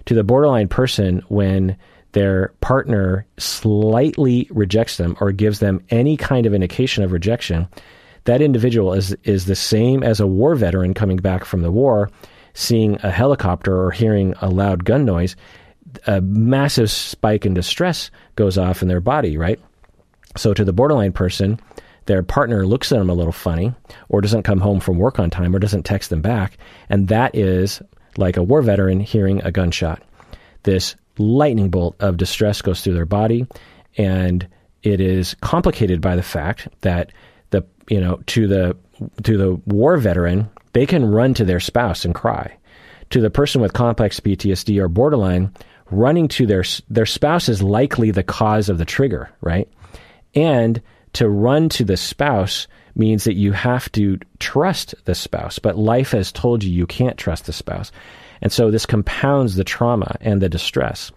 [0.06, 1.76] To the borderline person, when
[2.12, 7.68] their partner slightly rejects them or gives them any kind of indication of rejection,
[8.24, 12.10] that individual is is the same as a war veteran coming back from the war,
[12.54, 15.36] seeing a helicopter or hearing a loud gun noise.
[16.06, 19.60] A massive spike in distress goes off in their body, right?
[20.36, 21.60] So to the borderline person,
[22.06, 23.74] their partner looks at them a little funny,
[24.08, 27.34] or doesn't come home from work on time, or doesn't text them back, and that
[27.34, 27.82] is
[28.16, 30.02] like a war veteran hearing a gunshot.
[30.64, 33.46] This lightning bolt of distress goes through their body,
[33.96, 34.46] and
[34.82, 37.12] it is complicated by the fact that
[37.50, 38.76] the you know to the
[39.22, 42.56] to the war veteran they can run to their spouse and cry.
[43.10, 45.52] To the person with complex PTSD or borderline,
[45.90, 49.68] running to their their spouse is likely the cause of the trigger, right?
[50.34, 50.80] And
[51.14, 56.12] to run to the spouse means that you have to trust the spouse, but life
[56.12, 57.90] has told you you can't trust the spouse.
[58.40, 61.12] And so this compounds the trauma and the distress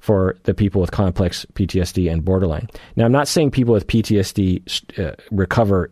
[0.00, 2.68] for the people with complex PTSD and borderline.
[2.96, 5.90] Now, I'm not saying people with PTSD uh, recover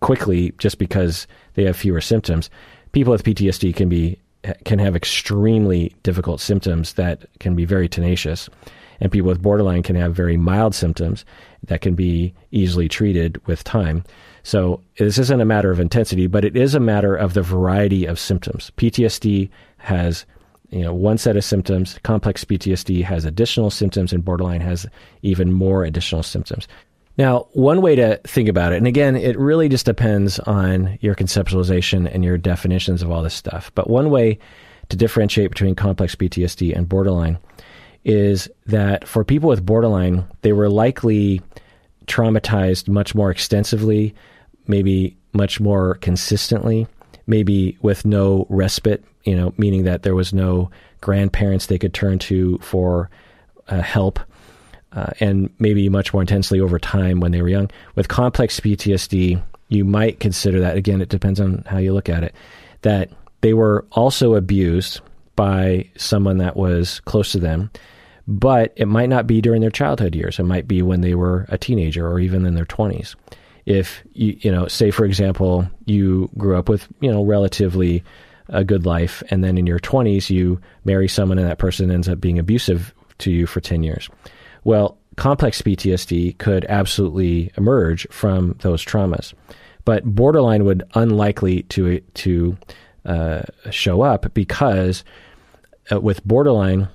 [0.00, 2.50] quickly just because they have fewer symptoms.
[2.92, 4.18] People with PTSD can be
[4.66, 8.50] can have extremely difficult symptoms that can be very tenacious.
[9.00, 11.24] And people with borderline can have very mild symptoms
[11.64, 14.04] that can be easily treated with time.
[14.42, 18.04] So this isn't a matter of intensity, but it is a matter of the variety
[18.04, 18.70] of symptoms.
[18.76, 20.26] PTSD has
[20.70, 24.86] you know one set of symptoms complex ptsd has additional symptoms and borderline has
[25.22, 26.66] even more additional symptoms
[27.16, 31.14] now one way to think about it and again it really just depends on your
[31.14, 34.38] conceptualization and your definitions of all this stuff but one way
[34.88, 37.38] to differentiate between complex ptsd and borderline
[38.04, 41.40] is that for people with borderline they were likely
[42.06, 44.14] traumatized much more extensively
[44.66, 46.86] maybe much more consistently
[47.26, 52.18] maybe with no respite you know, meaning that there was no grandparents they could turn
[52.18, 53.10] to for
[53.68, 54.20] uh, help,
[54.92, 57.70] uh, and maybe much more intensely over time when they were young.
[57.94, 62.22] With complex PTSD, you might consider that, again, it depends on how you look at
[62.22, 62.34] it,
[62.82, 65.00] that they were also abused
[65.36, 67.70] by someone that was close to them,
[68.26, 70.38] but it might not be during their childhood years.
[70.38, 73.14] It might be when they were a teenager or even in their 20s.
[73.66, 78.04] If you, you know, say for example, you grew up with, you know, relatively
[78.48, 82.08] a good life, and then in your 20s you marry someone and that person ends
[82.08, 84.10] up being abusive to you for 10 years.
[84.64, 89.32] Well, complex PTSD could absolutely emerge from those traumas,
[89.84, 92.56] but borderline would unlikely to to
[93.04, 95.04] uh, show up because
[95.92, 96.88] uh, with borderline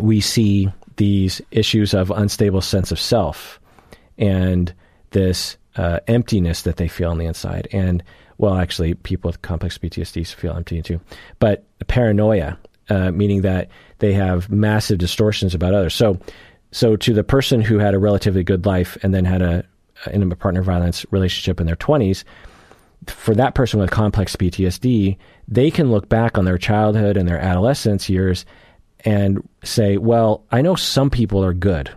[0.00, 3.60] we see these issues of unstable sense of self
[4.16, 4.72] and
[5.10, 8.02] this uh, emptiness that they feel on the inside and
[8.38, 11.00] well, actually, people with complex PTSD feel empty too,
[11.40, 12.56] but paranoia,
[12.88, 13.68] uh, meaning that
[13.98, 15.92] they have massive distortions about others.
[15.92, 16.18] So,
[16.70, 19.64] so to the person who had a relatively good life and then had a,
[20.06, 22.24] a intimate partner violence relationship in their twenties,
[23.06, 25.16] for that person with complex PTSD,
[25.48, 28.44] they can look back on their childhood and their adolescence years
[29.04, 31.90] and say, well, I know some people are good.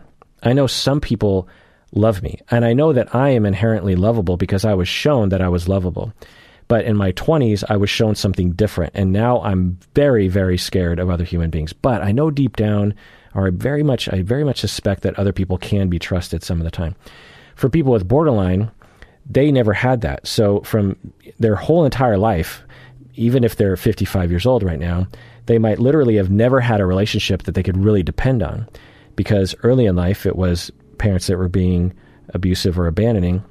[0.44, 1.48] I know some people
[1.94, 2.40] love me.
[2.50, 5.68] And I know that I am inherently lovable because I was shown that I was
[5.68, 6.14] lovable.
[6.68, 8.94] But in my 20s, I was shown something different.
[8.96, 11.74] And now I'm very, very scared of other human beings.
[11.74, 12.94] But I know deep down,
[13.36, 16.60] or I very much, I very much suspect that other people can be trusted some
[16.60, 16.96] of the time.
[17.56, 18.72] For people with borderline,
[19.30, 20.26] they never had that.
[20.26, 20.96] So from
[21.40, 22.64] their whole entire life,
[23.16, 25.08] even if they're 55 years old right now,
[25.52, 28.68] they might literally have never had a relationship that they could really depend on
[29.18, 31.94] because early in life it was parents that were being
[32.30, 33.44] abusive or abandoning.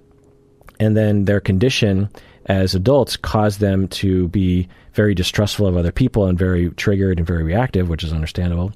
[0.78, 2.09] And then their condition
[2.46, 7.26] as adults caused them to be very distrustful of other people and very triggered and
[7.26, 8.72] very reactive, which is understandable.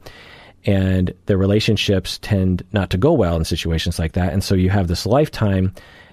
[0.67, 4.33] And their relationships tend not to go well in situations like that.
[4.35, 5.73] And so you have this lifetime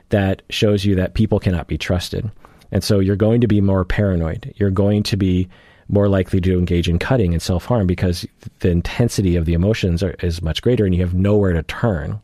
[0.09, 2.31] that shows you that people cannot be trusted.
[2.71, 4.53] And so you're going to be more paranoid.
[4.55, 5.49] You're going to be
[5.87, 8.25] more likely to engage in cutting and self harm because
[8.59, 12.19] the intensity of the emotions are, is much greater and you have nowhere to turn.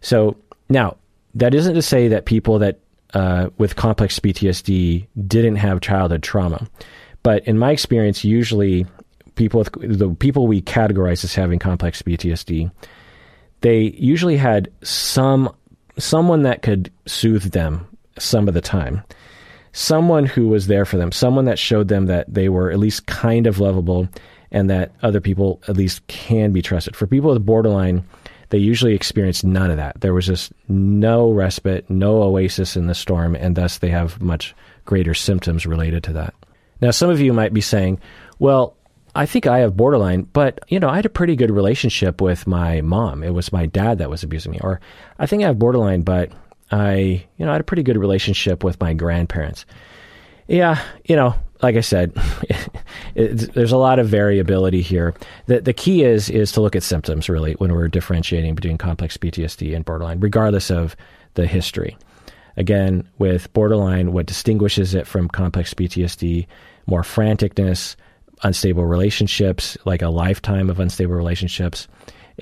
[0.00, 0.36] So
[0.68, 0.96] now
[1.34, 2.80] that isn't to say that people that
[3.14, 6.68] uh, with complex PTSD didn't have childhood trauma,
[7.22, 8.86] but in my experience, usually
[9.34, 12.70] people with the people we categorize as having complex PTSD,
[13.60, 15.54] they usually had some
[15.98, 17.86] someone that could soothe them
[18.18, 19.02] some of the time.
[19.76, 23.06] Someone who was there for them, someone that showed them that they were at least
[23.06, 24.08] kind of lovable
[24.50, 26.94] and that other people at least can be trusted.
[26.94, 28.04] For people with borderline,
[28.50, 30.00] they usually experience none of that.
[30.00, 34.54] There was just no respite, no oasis in the storm, and thus they have much
[34.84, 36.34] greater symptoms related to that.
[36.80, 38.00] Now, some of you might be saying,
[38.38, 38.76] well,
[39.16, 42.46] I think I have borderline, but you know, I had a pretty good relationship with
[42.46, 43.24] my mom.
[43.24, 44.60] It was my dad that was abusing me.
[44.60, 44.80] Or
[45.18, 46.30] I think I have borderline, but
[46.70, 49.66] I, you know, I had a pretty good relationship with my grandparents.
[50.48, 52.12] Yeah, you know, like I said,
[53.14, 55.14] it, there's a lot of variability here.
[55.46, 59.16] The, the key is is to look at symptoms really when we're differentiating between complex
[59.16, 60.96] PTSD and borderline, regardless of
[61.34, 61.96] the history.
[62.56, 66.46] Again, with borderline, what distinguishes it from complex PTSD,
[66.86, 67.96] more franticness,
[68.42, 71.88] unstable relationships, like a lifetime of unstable relationships,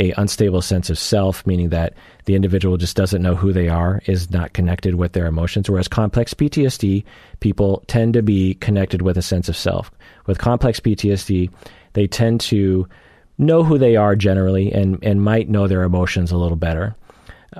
[0.00, 4.00] a unstable sense of self, meaning that the individual just doesn't know who they are,
[4.06, 5.68] is not connected with their emotions.
[5.68, 7.04] Whereas complex PTSD,
[7.40, 9.90] people tend to be connected with a sense of self.
[10.26, 11.50] With complex PTSD,
[11.92, 12.88] they tend to
[13.38, 16.94] know who they are generally and, and might know their emotions a little better,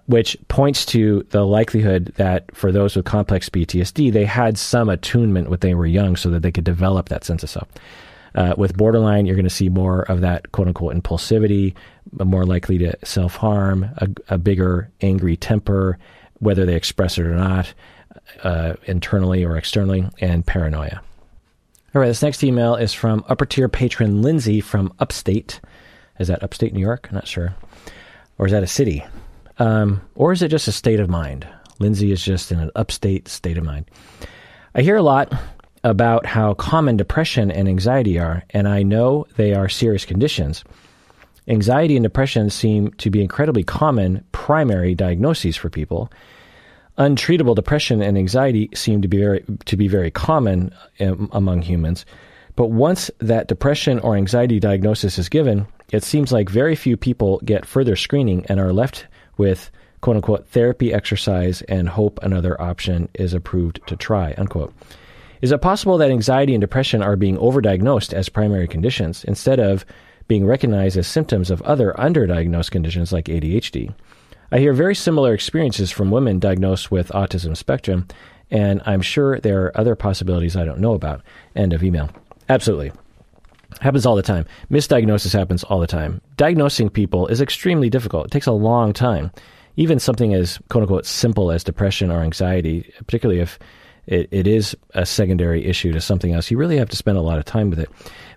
[0.07, 5.51] which points to the likelihood that for those with complex PTSD, they had some attunement
[5.51, 7.69] when they were young so that they could develop that sense of self.
[8.35, 11.75] Uh, with borderline, you're going to see more of that quote unquote impulsivity,
[12.25, 15.99] more likely to self harm, a, a, bigger angry temper,
[16.39, 17.73] whether they express it or not,
[18.43, 21.03] uh, internally or externally, and paranoia.
[21.95, 25.61] All right, this next email is from upper tier patron Lindsay from Upstate.
[26.19, 27.09] Is that upstate New York?
[27.11, 27.55] I'm not sure.
[28.39, 29.05] Or is that a city?
[29.59, 31.47] Um, or is it just a state of mind?
[31.79, 33.91] Lindsay is just in an upstate state of mind.
[34.75, 35.33] I hear a lot
[35.85, 40.65] about how common depression and anxiety are, and I know they are serious conditions.
[41.49, 46.11] Anxiety and depression seem to be incredibly common primary diagnoses for people.
[46.99, 52.07] Untreatable depression and anxiety seem to be very to be very common um, among humans.
[52.55, 57.41] But once that depression or anxiety diagnosis is given, it seems like very few people
[57.45, 59.07] get further screening and are left
[59.37, 59.71] with
[60.01, 64.73] quote unquote therapy, exercise, and hope another option is approved to try, unquote.
[65.43, 69.85] Is it possible that anxiety and depression are being overdiagnosed as primary conditions instead of
[70.29, 73.93] being recognized as symptoms of other underdiagnosed conditions like ADHD?
[74.53, 78.07] I hear very similar experiences from women diagnosed with autism spectrum,
[78.53, 81.23] and I'm sure there are other possibilities I don't know about.
[81.57, 82.09] End of email.
[82.49, 82.93] Absolutely.
[83.81, 84.47] Happens all the time.
[84.71, 86.21] Misdiagnosis happens all the time.
[86.37, 88.27] Diagnosing people is extremely difficult.
[88.27, 89.33] It takes a long time
[89.77, 93.59] even something as quote unquote simple as depression or anxiety, particularly if
[94.07, 97.23] it, it is a secondary issue to something else, you really have to spend a
[97.23, 97.91] lot of time with it.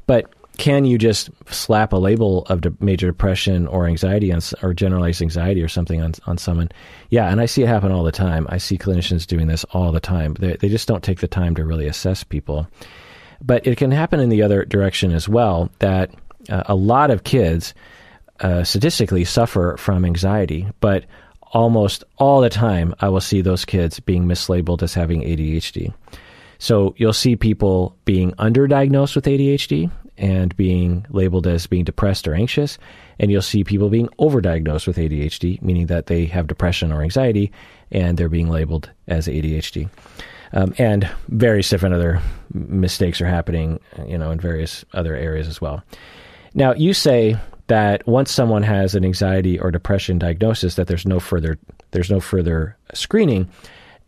[0.05, 4.73] But can you just slap a label of de- major depression or anxiety on, or
[4.73, 6.69] generalized anxiety or something on, on someone?
[7.09, 8.45] Yeah, and I see it happen all the time.
[8.49, 10.35] I see clinicians doing this all the time.
[10.35, 12.67] They, they just don't take the time to really assess people.
[13.41, 16.11] But it can happen in the other direction as well that
[16.49, 17.73] uh, a lot of kids
[18.39, 21.05] uh, statistically suffer from anxiety, but
[21.55, 25.93] almost all the time, I will see those kids being mislabeled as having ADHD.
[26.59, 32.35] So you'll see people being underdiagnosed with ADHD and being labeled as being depressed or
[32.35, 32.77] anxious,
[33.19, 37.51] and you'll see people being overdiagnosed with ADHD, meaning that they have depression or anxiety,
[37.89, 39.89] and they're being labeled as ADHD.
[40.51, 42.21] Um, and various different other
[42.53, 45.83] mistakes are happening, you know, in various other areas as well.
[46.53, 47.37] Now, you say
[47.67, 51.57] that once someone has an anxiety or depression diagnosis, that there's no further
[51.91, 53.49] there's no further screening.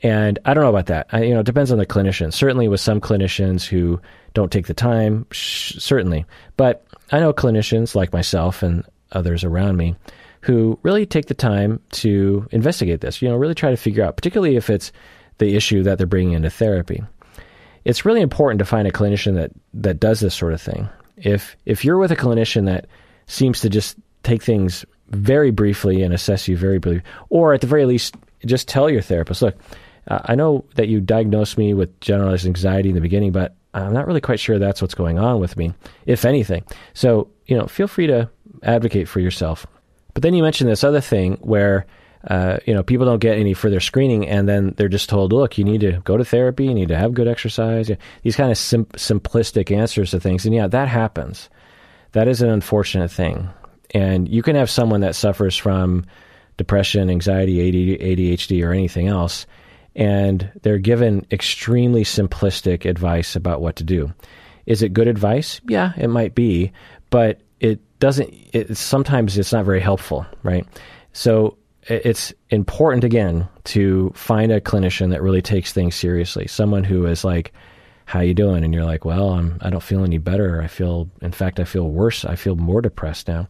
[0.04, 1.08] And I don't know about that.
[1.12, 2.32] I, you know, it depends on the clinician.
[2.32, 4.00] Certainly, with some clinicians who
[4.34, 6.26] don't take the time, sh- certainly.
[6.56, 9.96] But I know clinicians like myself and others around me
[10.42, 13.22] who really take the time to investigate this.
[13.22, 14.92] You know, really try to figure out, particularly if it's
[15.40, 17.04] the issue that they're bringing into therapy.
[17.86, 20.90] It's really important to find a clinician that that does this sort of thing.
[21.16, 22.86] If if you're with a clinician that
[23.28, 27.68] seems to just take things very briefly and assess you very briefly, or at the
[27.68, 28.16] very least,
[28.46, 29.56] just tell your therapist, look,
[30.08, 33.94] uh, I know that you diagnosed me with generalized anxiety in the beginning, but I'm
[33.94, 35.74] not really quite sure that's what's going on with me,
[36.06, 36.64] if anything.
[36.94, 38.30] So, you know, feel free to
[38.64, 39.68] advocate for yourself.
[40.14, 41.86] But then you mentioned this other thing where,
[42.28, 45.58] uh, you know, people don't get any further screening and then they're just told, look,
[45.58, 47.92] you need to go to therapy, you need to have good exercise.
[48.24, 50.46] These kind of sim- simplistic answers to things.
[50.46, 51.50] And yeah, that happens
[52.12, 53.50] that is an unfortunate thing.
[53.92, 56.06] And you can have someone that suffers from
[56.58, 57.58] depression, anxiety,
[57.98, 59.46] ADHD, or anything else,
[59.96, 64.14] and they're given extremely simplistic advice about what to do.
[64.66, 65.62] Is it good advice?
[65.68, 66.72] Yeah, it might be,
[67.10, 68.34] but it doesn't.
[68.54, 70.68] It, sometimes it's not very helpful, right?
[71.14, 76.48] So it's important again to find a clinician that really takes things seriously.
[76.48, 77.54] Someone who is like,
[78.08, 78.64] how you doing?
[78.64, 80.62] And you're like, well, I'm, I don't feel any better.
[80.62, 82.24] I feel, in fact, I feel worse.
[82.24, 83.50] I feel more depressed now.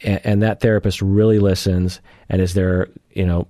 [0.00, 3.46] And, and that therapist really listens and is there, you know,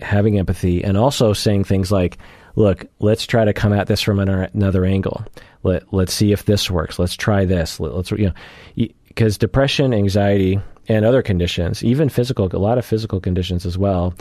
[0.00, 2.18] having empathy and also saying things like,
[2.56, 5.24] look, let's try to come at this from another angle.
[5.62, 6.98] Let, let's see if this works.
[6.98, 7.78] Let's try this.
[7.78, 12.84] Let, us you know, because depression, anxiety, and other conditions, even physical, a lot of
[12.84, 14.12] physical conditions as well,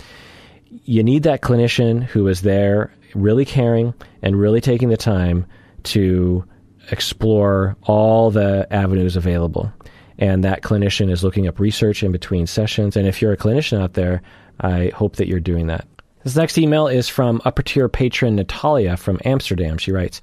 [0.86, 5.48] you need that clinician who is there really caring and really taking the time
[5.84, 6.46] to
[6.92, 9.72] explore all the avenues available.
[10.18, 12.96] And that clinician is looking up research in between sessions.
[12.96, 14.22] And if you're a clinician out there,
[14.60, 15.88] I hope that you're doing that.
[16.24, 19.78] This next email is from upper tier patron Natalia from Amsterdam.
[19.78, 20.22] She writes,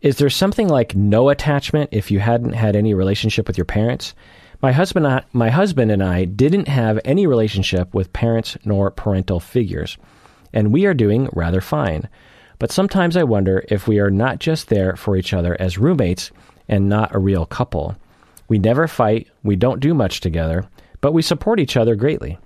[0.00, 4.14] Is there something like no attachment if you hadn't had any relationship with your parents?
[4.62, 9.98] My husband, my husband and I didn't have any relationship with parents nor parental figures,
[10.52, 12.08] and we are doing rather fine.
[12.58, 16.30] But sometimes I wonder if we are not just there for each other as roommates
[16.68, 17.96] and not a real couple.
[18.48, 20.64] We never fight, we don't do much together,
[21.00, 22.38] but we support each other greatly.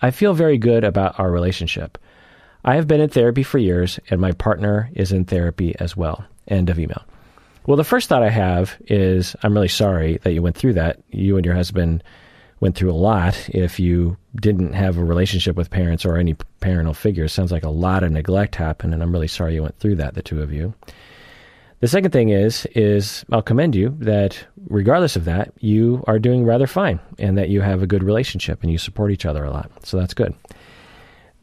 [0.00, 1.98] I feel very good about our relationship.
[2.64, 6.24] I have been in therapy for years, and my partner is in therapy as well.
[6.46, 7.04] End of email.
[7.66, 11.00] Well, the first thought I have is I'm really sorry that you went through that.
[11.10, 12.02] You and your husband
[12.60, 16.94] went through a lot if you didn't have a relationship with parents or any parental
[16.94, 17.32] figures.
[17.32, 20.14] Sounds like a lot of neglect happened, and I'm really sorry you went through that,
[20.14, 20.74] the two of you.
[21.80, 26.44] The second thing is is I'll commend you that regardless of that, you are doing
[26.44, 29.50] rather fine and that you have a good relationship and you support each other a
[29.50, 29.70] lot.
[29.86, 30.34] So that's good.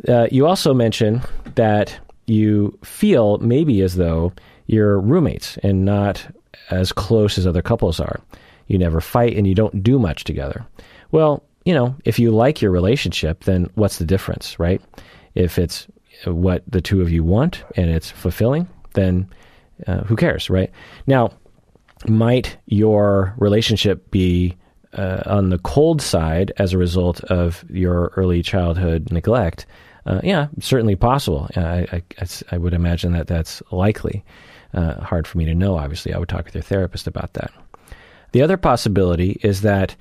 [0.08, 1.98] Uh, you also mentioned that
[2.28, 4.34] you feel maybe as though
[4.68, 6.26] you're roommates and not
[6.70, 8.20] as close as other couples are.
[8.68, 10.66] You never fight and you don't do much together.
[11.12, 14.82] Well, you know, if you like your relationship, then what's the difference, right?
[15.34, 15.88] If it's
[16.26, 19.30] what the two of you want and it's fulfilling, then
[19.88, 20.72] uh, who cares, right?
[21.08, 21.32] Now,
[22.08, 24.56] might your relationship be
[24.94, 29.66] uh, on the cold side as a result of your early childhood neglect?
[30.06, 31.50] Uh, yeah, certainly possible.
[31.56, 34.24] I, I, I, would imagine that that's likely.
[34.74, 36.14] Uh, hard for me to know, obviously.
[36.14, 37.52] I would talk with your therapist about that.
[38.34, 39.96] The other possibility is that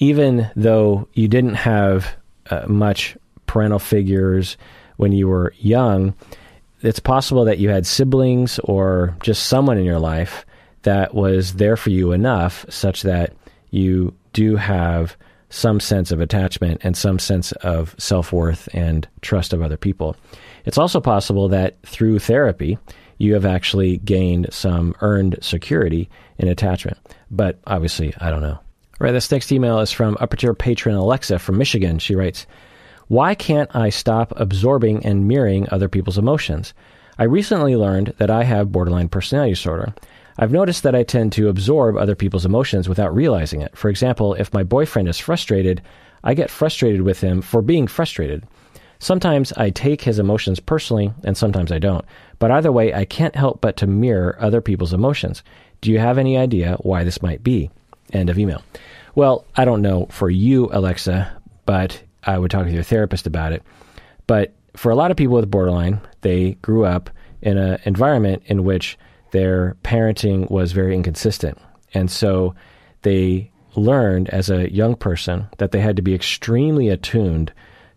[0.00, 2.16] even though you didn't have
[2.50, 4.56] uh, much parental figures
[4.96, 6.14] when you were young,
[6.80, 10.44] it's possible that you had siblings or just someone in your life
[10.82, 13.34] that was there for you enough such that
[13.70, 15.16] you do have
[15.50, 20.16] some sense of attachment and some sense of self worth and trust of other people.
[20.64, 22.78] It's also possible that through therapy,
[23.18, 26.96] you have actually gained some earned security in attachment.
[27.30, 28.60] But obviously, I don't know.
[29.00, 31.98] Right, this next email is from upper tier patron Alexa from Michigan.
[31.98, 32.46] She writes,
[33.08, 36.74] Why can't I stop absorbing and mirroring other people's emotions?
[37.18, 39.94] I recently learned that I have borderline personality disorder.
[40.38, 43.74] I've noticed that I tend to absorb other people's emotions without realizing it.
[43.74, 45.80] For example, if my boyfriend is frustrated,
[46.22, 48.44] I get frustrated with him for being frustrated.
[48.98, 52.04] Sometimes I take his emotions personally, and sometimes I don't.
[52.38, 55.42] But either way, I can't help but to mirror other people's emotions.
[55.80, 57.70] Do you have any idea why this might be?
[58.12, 58.62] End of email.
[59.14, 61.30] Well, I don't know for you, Alexa,
[61.66, 63.62] but I would talk to your therapist about it.
[64.26, 67.10] But for a lot of people with borderline, they grew up
[67.42, 68.98] in an environment in which
[69.32, 71.58] their parenting was very inconsistent.
[71.94, 72.54] And so
[73.02, 77.52] they learned as a young person that they had to be extremely attuned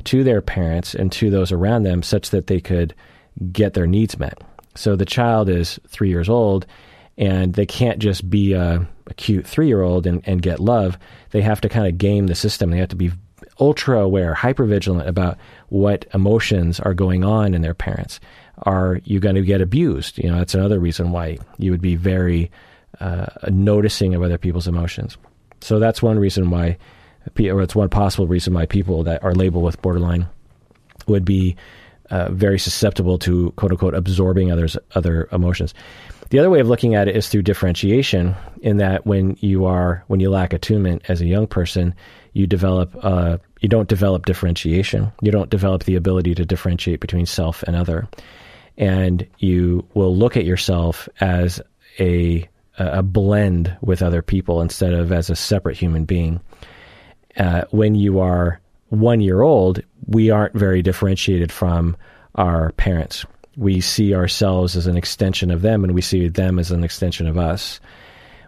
[0.05, 2.93] to their parents and to those around them such that they could
[3.51, 4.41] get their needs met.
[4.76, 6.66] So the child is three years old
[7.18, 10.97] and they can't just be a, a cute three year old and, and get love.
[11.32, 12.72] They have to kind of game the system.
[12.72, 13.11] They have to be
[13.59, 15.38] ultra aware, hyper vigilant about
[15.70, 18.20] what emotions are going on in their parents
[18.64, 20.18] are you going to get abused?
[20.18, 22.51] You know, that's another reason why you would be very
[22.99, 25.18] uh, noticing of other people's emotions.
[25.61, 26.78] So that's one reason why,
[27.39, 30.28] or it's one possible reason why people that are labeled with borderline
[31.07, 31.55] would be
[32.09, 35.74] uh, very susceptible to quote unquote absorbing others other emotions.
[36.34, 40.03] The other way of looking at it is through differentiation, in that when you are
[40.07, 41.93] when you lack attunement as a young person,
[42.34, 45.11] you develop uh, you don't develop differentiation.
[45.21, 48.07] You don't develop the ability to differentiate between self and other
[48.77, 51.61] and you will look at yourself as
[51.99, 52.47] a
[52.79, 56.41] a blend with other people instead of as a separate human being.
[57.38, 58.59] Uh, when you are
[58.89, 61.95] one year old, we aren't very differentiated from
[62.34, 63.25] our parents.
[63.56, 67.28] We see ourselves as an extension of them, and we see them as an extension
[67.28, 67.80] of us.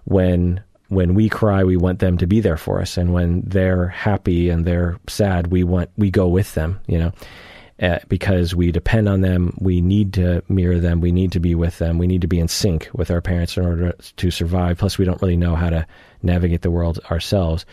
[0.05, 3.87] When when we cry, we want them to be there for us, and when they're
[3.87, 6.79] happy and they're sad, we want we go with them.
[6.87, 7.11] You know,
[7.81, 9.57] uh, because we depend on them.
[9.59, 11.01] We need to mirror them.
[11.01, 11.97] We need to be with them.
[11.97, 14.77] We need to be in sync with our parents in order to survive.
[14.77, 15.85] Plus, we don't really know how to
[16.21, 17.65] navigate the world ourselves.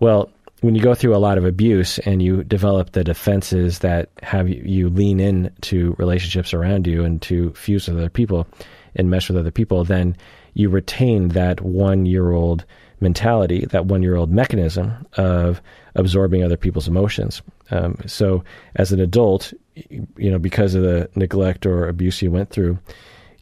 [0.00, 4.10] Well, when you go through a lot of abuse and you develop the defenses that
[4.22, 8.46] have you, lean in to relationships around you and to fuse with other people
[8.94, 10.16] and mesh with other people, then
[10.54, 12.64] you retain that one year old
[13.00, 15.60] mentality, that one year old mechanism of
[15.94, 17.42] absorbing other people's emotions.
[17.70, 18.42] Um, so
[18.76, 22.78] as an adult, you know, because of the neglect or abuse you went through,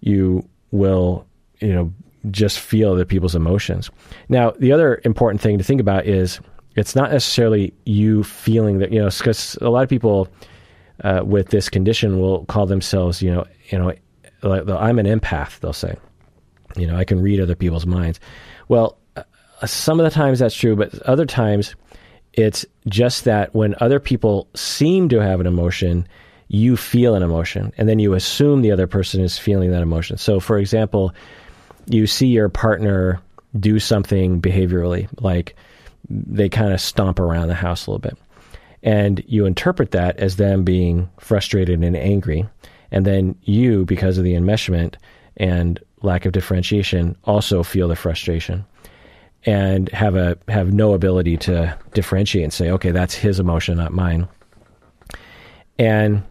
[0.01, 1.25] you will,
[1.61, 1.93] you know,
[2.31, 3.91] just feel other people's emotions.
[4.29, 6.41] Now, the other important thing to think about is
[6.77, 10.29] it's not necessarily you feeling that, you know, because a lot of people
[11.03, 13.93] uh, with this condition will call themselves, you know, you know,
[14.43, 15.61] like, I'm an empath.
[15.61, 15.97] They'll say,
[16.77, 18.21] you know, I can read other people's minds.
[18.69, 19.23] Well, uh,
[19.65, 21.75] some of the times that's true, but other times
[22.33, 26.07] it's just that when other people seem to have an emotion,
[26.49, 30.19] you feel an emotion, and then you assume the other person is feeling that emotion.
[30.19, 31.15] So, for example,
[31.87, 33.21] you see your partner
[33.59, 35.57] do something behaviorally, like
[36.09, 38.19] they kind of stomp around the house a little bit.
[38.83, 42.47] And you interpret that as them being frustrated and angry.
[42.91, 44.97] And then you, because of the enmeshment
[45.37, 48.65] and lack of differentiation, also feel the frustration
[49.47, 53.93] and have a have no ability to differentiate and say, okay, that's his emotion, not
[53.93, 54.29] mine.
[55.79, 56.23] And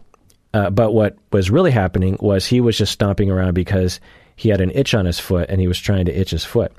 [0.52, 4.00] uh, but what was really happening was he was just stomping around because
[4.36, 6.72] he had an itch on his foot and he was trying to itch his foot.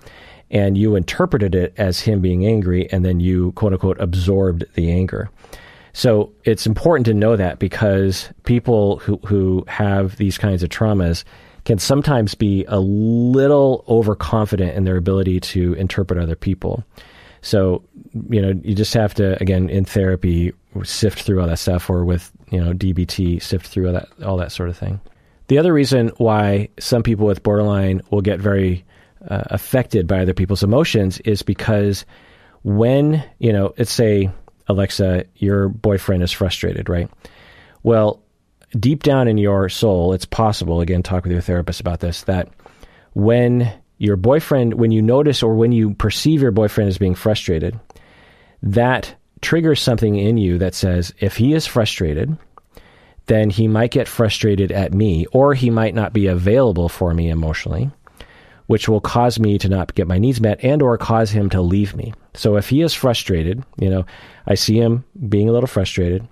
[0.51, 4.91] And you interpreted it as him being angry, and then you, quote unquote, absorbed the
[4.91, 5.29] anger.
[5.93, 11.23] So it's important to know that because people who, who have these kinds of traumas
[11.63, 16.83] can sometimes be a little overconfident in their ability to interpret other people.
[17.41, 17.83] So,
[18.29, 20.51] you know, you just have to, again, in therapy,
[20.83, 24.37] sift through all that stuff or with, you know, DBT, sift through all that, all
[24.37, 24.99] that sort of thing.
[25.47, 28.83] The other reason why some people with borderline will get very
[29.27, 32.05] uh, affected by other people's emotions is because
[32.63, 34.29] when, you know, let's say,
[34.67, 37.09] Alexa, your boyfriend is frustrated, right?
[37.83, 38.21] Well,
[38.79, 42.49] deep down in your soul, it's possible, again, talk with your therapist about this, that
[43.13, 47.79] when your boyfriend, when you notice or when you perceive your boyfriend as being frustrated,
[48.63, 52.35] that triggers something in you that says, if he is frustrated,
[53.27, 57.29] then he might get frustrated at me, or he might not be available for me
[57.29, 57.89] emotionally,
[58.67, 61.61] which will cause me to not get my needs met and or cause him to
[61.61, 62.13] leave me.
[62.33, 64.05] So if he is frustrated, you know,
[64.47, 66.27] I see him being a little frustrated.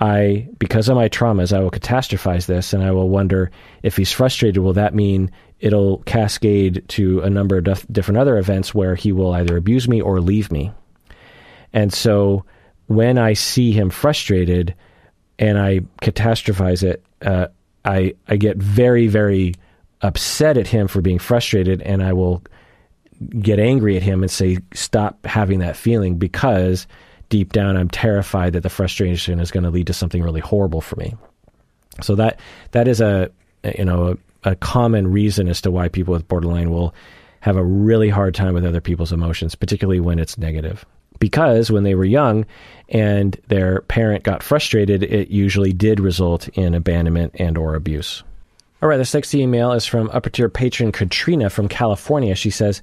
[0.00, 3.50] I, because of my traumas, I will catastrophize this and I will wonder
[3.82, 8.72] if he's frustrated, will that mean it'll cascade to a number of different other events
[8.72, 10.70] where he will either abuse me or leave me?
[11.72, 12.44] And so
[12.86, 14.74] when I see him frustrated
[15.38, 17.48] and I catastrophize it, uh,
[17.84, 19.54] I, I get very, very
[20.02, 22.42] upset at him for being frustrated and I will
[23.40, 26.86] get angry at him and say, stop having that feeling because
[27.28, 30.80] deep down, I'm terrified that the frustration is going to lead to something really horrible
[30.80, 31.14] for me.
[32.00, 32.38] So that
[32.72, 33.30] that is a
[33.76, 36.94] you know a, a common reason as to why people with borderline will
[37.40, 40.84] have a really hard time with other people's emotions, particularly when it's negative.
[41.18, 42.46] Because when they were young
[42.88, 48.22] and their parent got frustrated, it usually did result in abandonment and or abuse.
[48.80, 52.36] All right, this next email is from upper tier patron Katrina from California.
[52.36, 52.80] She says,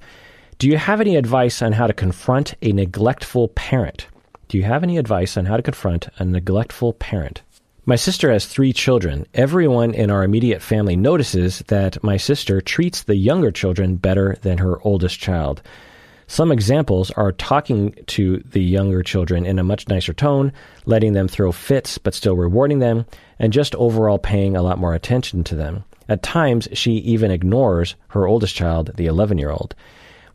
[0.60, 4.08] "Do you have any advice on how to confront a neglectful parent?"
[4.50, 7.44] Do you have any advice on how to confront a neglectful parent?
[7.86, 9.26] My sister has three children.
[9.34, 14.58] Everyone in our immediate family notices that my sister treats the younger children better than
[14.58, 15.62] her oldest child.
[16.28, 20.52] Some examples are talking to the younger children in a much nicer tone,
[20.86, 23.06] letting them throw fits but still rewarding them,
[23.38, 25.84] and just overall paying a lot more attention to them.
[26.10, 29.76] At times, she even ignores her oldest child, the 11 year old.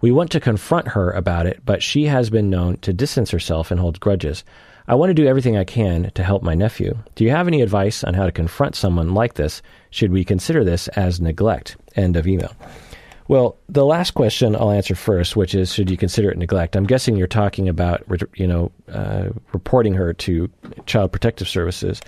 [0.01, 3.71] We want to confront her about it, but she has been known to distance herself
[3.71, 4.45] and hold grudges.
[4.89, 6.97] I want to do everything I can to help my nephew.
[7.15, 9.61] Do you have any advice on how to confront someone like this?
[9.91, 11.77] Should we consider this as neglect?
[11.97, 12.55] End of email.
[13.31, 16.75] Well, the last question I'll answer first, which is should you consider it neglect?
[16.75, 18.03] I'm guessing you're talking about
[18.35, 20.51] you know uh, reporting her to
[20.87, 22.01] Child Protective Services,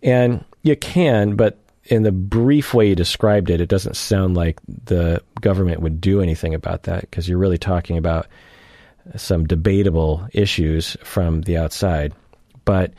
[0.00, 4.60] and you can, but in the brief way you described it, it doesn't sound like
[4.84, 8.28] the government would do anything about that because you're really talking about
[9.16, 12.14] some debatable issues from the outside.
[12.64, 12.94] But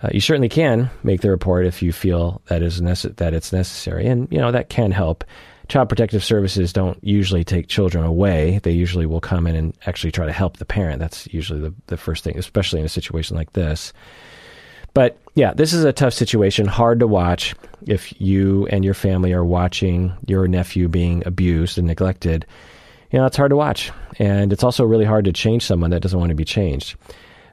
[0.00, 3.52] uh, you certainly can make the report if you feel that is nece- that it's
[3.52, 5.24] necessary, and you know that can help.
[5.68, 8.60] Child Protective Services don't usually take children away.
[8.62, 10.98] They usually will come in and actually try to help the parent.
[10.98, 13.92] That's usually the, the first thing, especially in a situation like this.
[14.94, 17.54] But yeah, this is a tough situation, hard to watch
[17.86, 22.44] if you and your family are watching your nephew being abused and neglected.
[23.10, 23.90] You know, it's hard to watch.
[24.18, 26.96] And it's also really hard to change someone that doesn't want to be changed.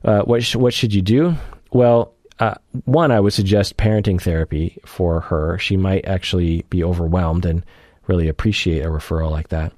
[0.04, 1.36] Uh, what, sh- what should you do?
[1.72, 2.56] Well, uh,
[2.86, 5.58] one, I would suggest parenting therapy for her.
[5.60, 7.64] She might actually be overwhelmed and
[8.10, 9.72] really appreciate a referral like that.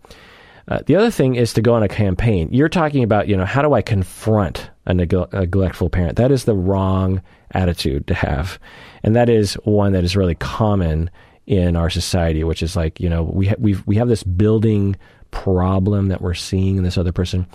[0.67, 2.47] Uh, the other thing is to go on a campaign.
[2.51, 6.15] You're talking about, you know, how do I confront a, neg- a neglectful parent?
[6.15, 7.21] That is the wrong
[7.51, 8.57] attitude to have.
[9.03, 11.09] And that is one that is really common
[11.45, 14.95] in our society, which is like, you know, we, ha- we we have this building
[15.31, 17.47] problem that we're seeing in this other person.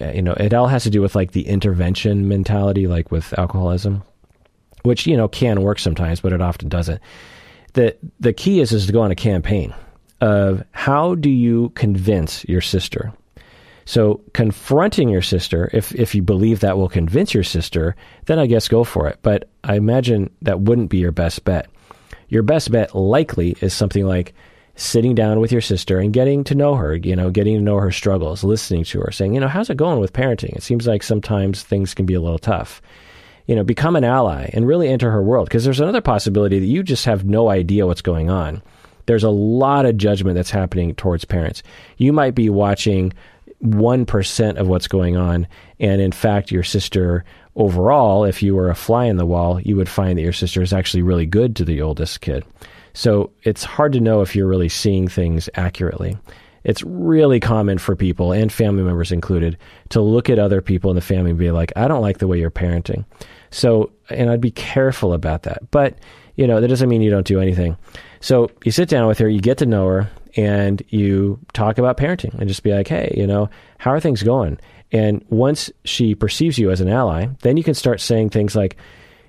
[0.00, 3.36] Uh, you know, it all has to do with like the intervention mentality, like with
[3.38, 4.02] alcoholism,
[4.82, 7.00] which, you know, can work sometimes, but it often doesn't.
[7.72, 9.74] The, the key is, is to go on a campaign
[10.20, 13.12] of how do you convince your sister
[13.86, 17.94] so confronting your sister, if if you believe that will convince your sister,
[18.26, 19.20] then I guess go for it.
[19.22, 21.70] But I imagine that wouldn't be your best bet.
[22.28, 24.34] Your best bet likely is something like
[24.74, 27.76] sitting down with your sister and getting to know her, you know, getting to know
[27.76, 30.54] her struggles, listening to her, saying, you know, how's it going with parenting?
[30.56, 32.82] It seems like sometimes things can be a little tough.
[33.46, 36.66] You know, become an ally and really enter her world because there's another possibility that
[36.66, 38.60] you just have no idea what's going on.
[39.06, 41.62] There's a lot of judgment that's happening towards parents.
[41.96, 43.12] You might be watching
[43.62, 45.46] 1% of what's going on.
[45.80, 49.76] And in fact, your sister overall, if you were a fly in the wall, you
[49.76, 52.44] would find that your sister is actually really good to the oldest kid.
[52.92, 56.16] So it's hard to know if you're really seeing things accurately.
[56.64, 59.56] It's really common for people and family members included
[59.90, 62.26] to look at other people in the family and be like, I don't like the
[62.26, 63.04] way you're parenting.
[63.50, 65.70] So, and I'd be careful about that.
[65.70, 65.96] But,
[66.34, 67.76] you know, that doesn't mean you don't do anything.
[68.26, 71.96] So you sit down with her, you get to know her, and you talk about
[71.96, 73.48] parenting and just be like, hey, you know,
[73.78, 74.58] how are things going?
[74.90, 78.78] And once she perceives you as an ally, then you can start saying things like,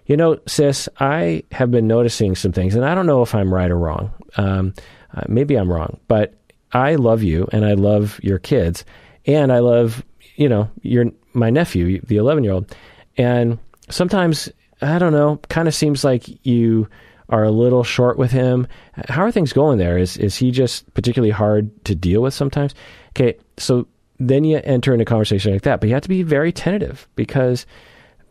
[0.07, 3.53] you know, sis, I have been noticing some things, and I don't know if I'm
[3.53, 4.11] right or wrong.
[4.35, 4.73] Um,
[5.13, 6.33] uh, maybe I'm wrong, but
[6.71, 8.83] I love you, and I love your kids,
[9.27, 10.03] and I love,
[10.37, 12.75] you know, your my nephew, the 11 year old,
[13.15, 13.59] and
[13.91, 14.49] sometimes
[14.81, 16.87] I don't know, kind of seems like you
[17.29, 18.67] are a little short with him.
[19.09, 19.97] How are things going there?
[19.97, 22.73] Is is he just particularly hard to deal with sometimes?
[23.09, 23.87] Okay, so
[24.19, 27.07] then you enter into a conversation like that, but you have to be very tentative
[27.15, 27.65] because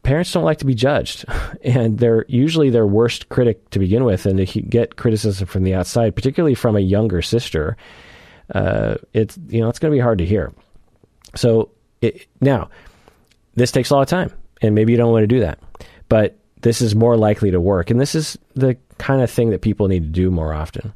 [0.03, 1.24] parents don't like to be judged,
[1.64, 5.74] and they're usually their worst critic to begin with, and to get criticism from the
[5.74, 7.76] outside, particularly from a younger sister,
[8.55, 10.53] uh, it's you know it's going to be hard to hear.
[11.34, 11.70] So
[12.01, 12.70] it, now,
[13.55, 14.32] this takes a lot of time,
[14.62, 15.59] and maybe you don't want to do that,
[16.09, 19.62] but this is more likely to work, and this is the kind of thing that
[19.62, 20.92] people need to do more often.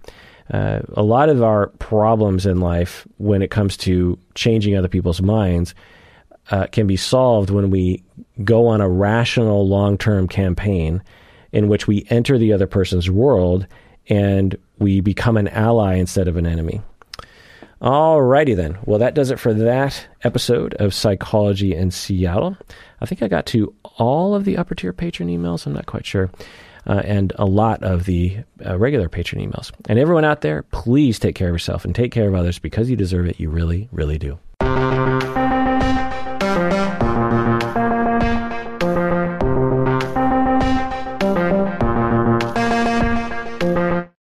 [0.53, 5.23] Uh, a lot of our problems in life, when it comes to changing other people's
[5.23, 5.75] minds,
[6.51, 8.03] uh, can be solved when we
[8.43, 11.03] go on a rational long term campaign
[11.53, 13.67] in which we enter the other person's world
[14.09, 16.81] and we become an ally instead of an enemy.
[17.81, 18.77] Alrighty then.
[18.85, 22.57] Well, that does it for that episode of Psychology in Seattle.
[23.01, 25.67] I think I got to all of the upper tier patron emails.
[25.67, 26.31] I'm not quite sure.
[26.91, 29.71] Uh, and a lot of the uh, regular patron emails.
[29.89, 32.91] And everyone out there, please take care of yourself and take care of others because
[32.91, 33.39] you deserve it.
[33.39, 34.41] You really, really do.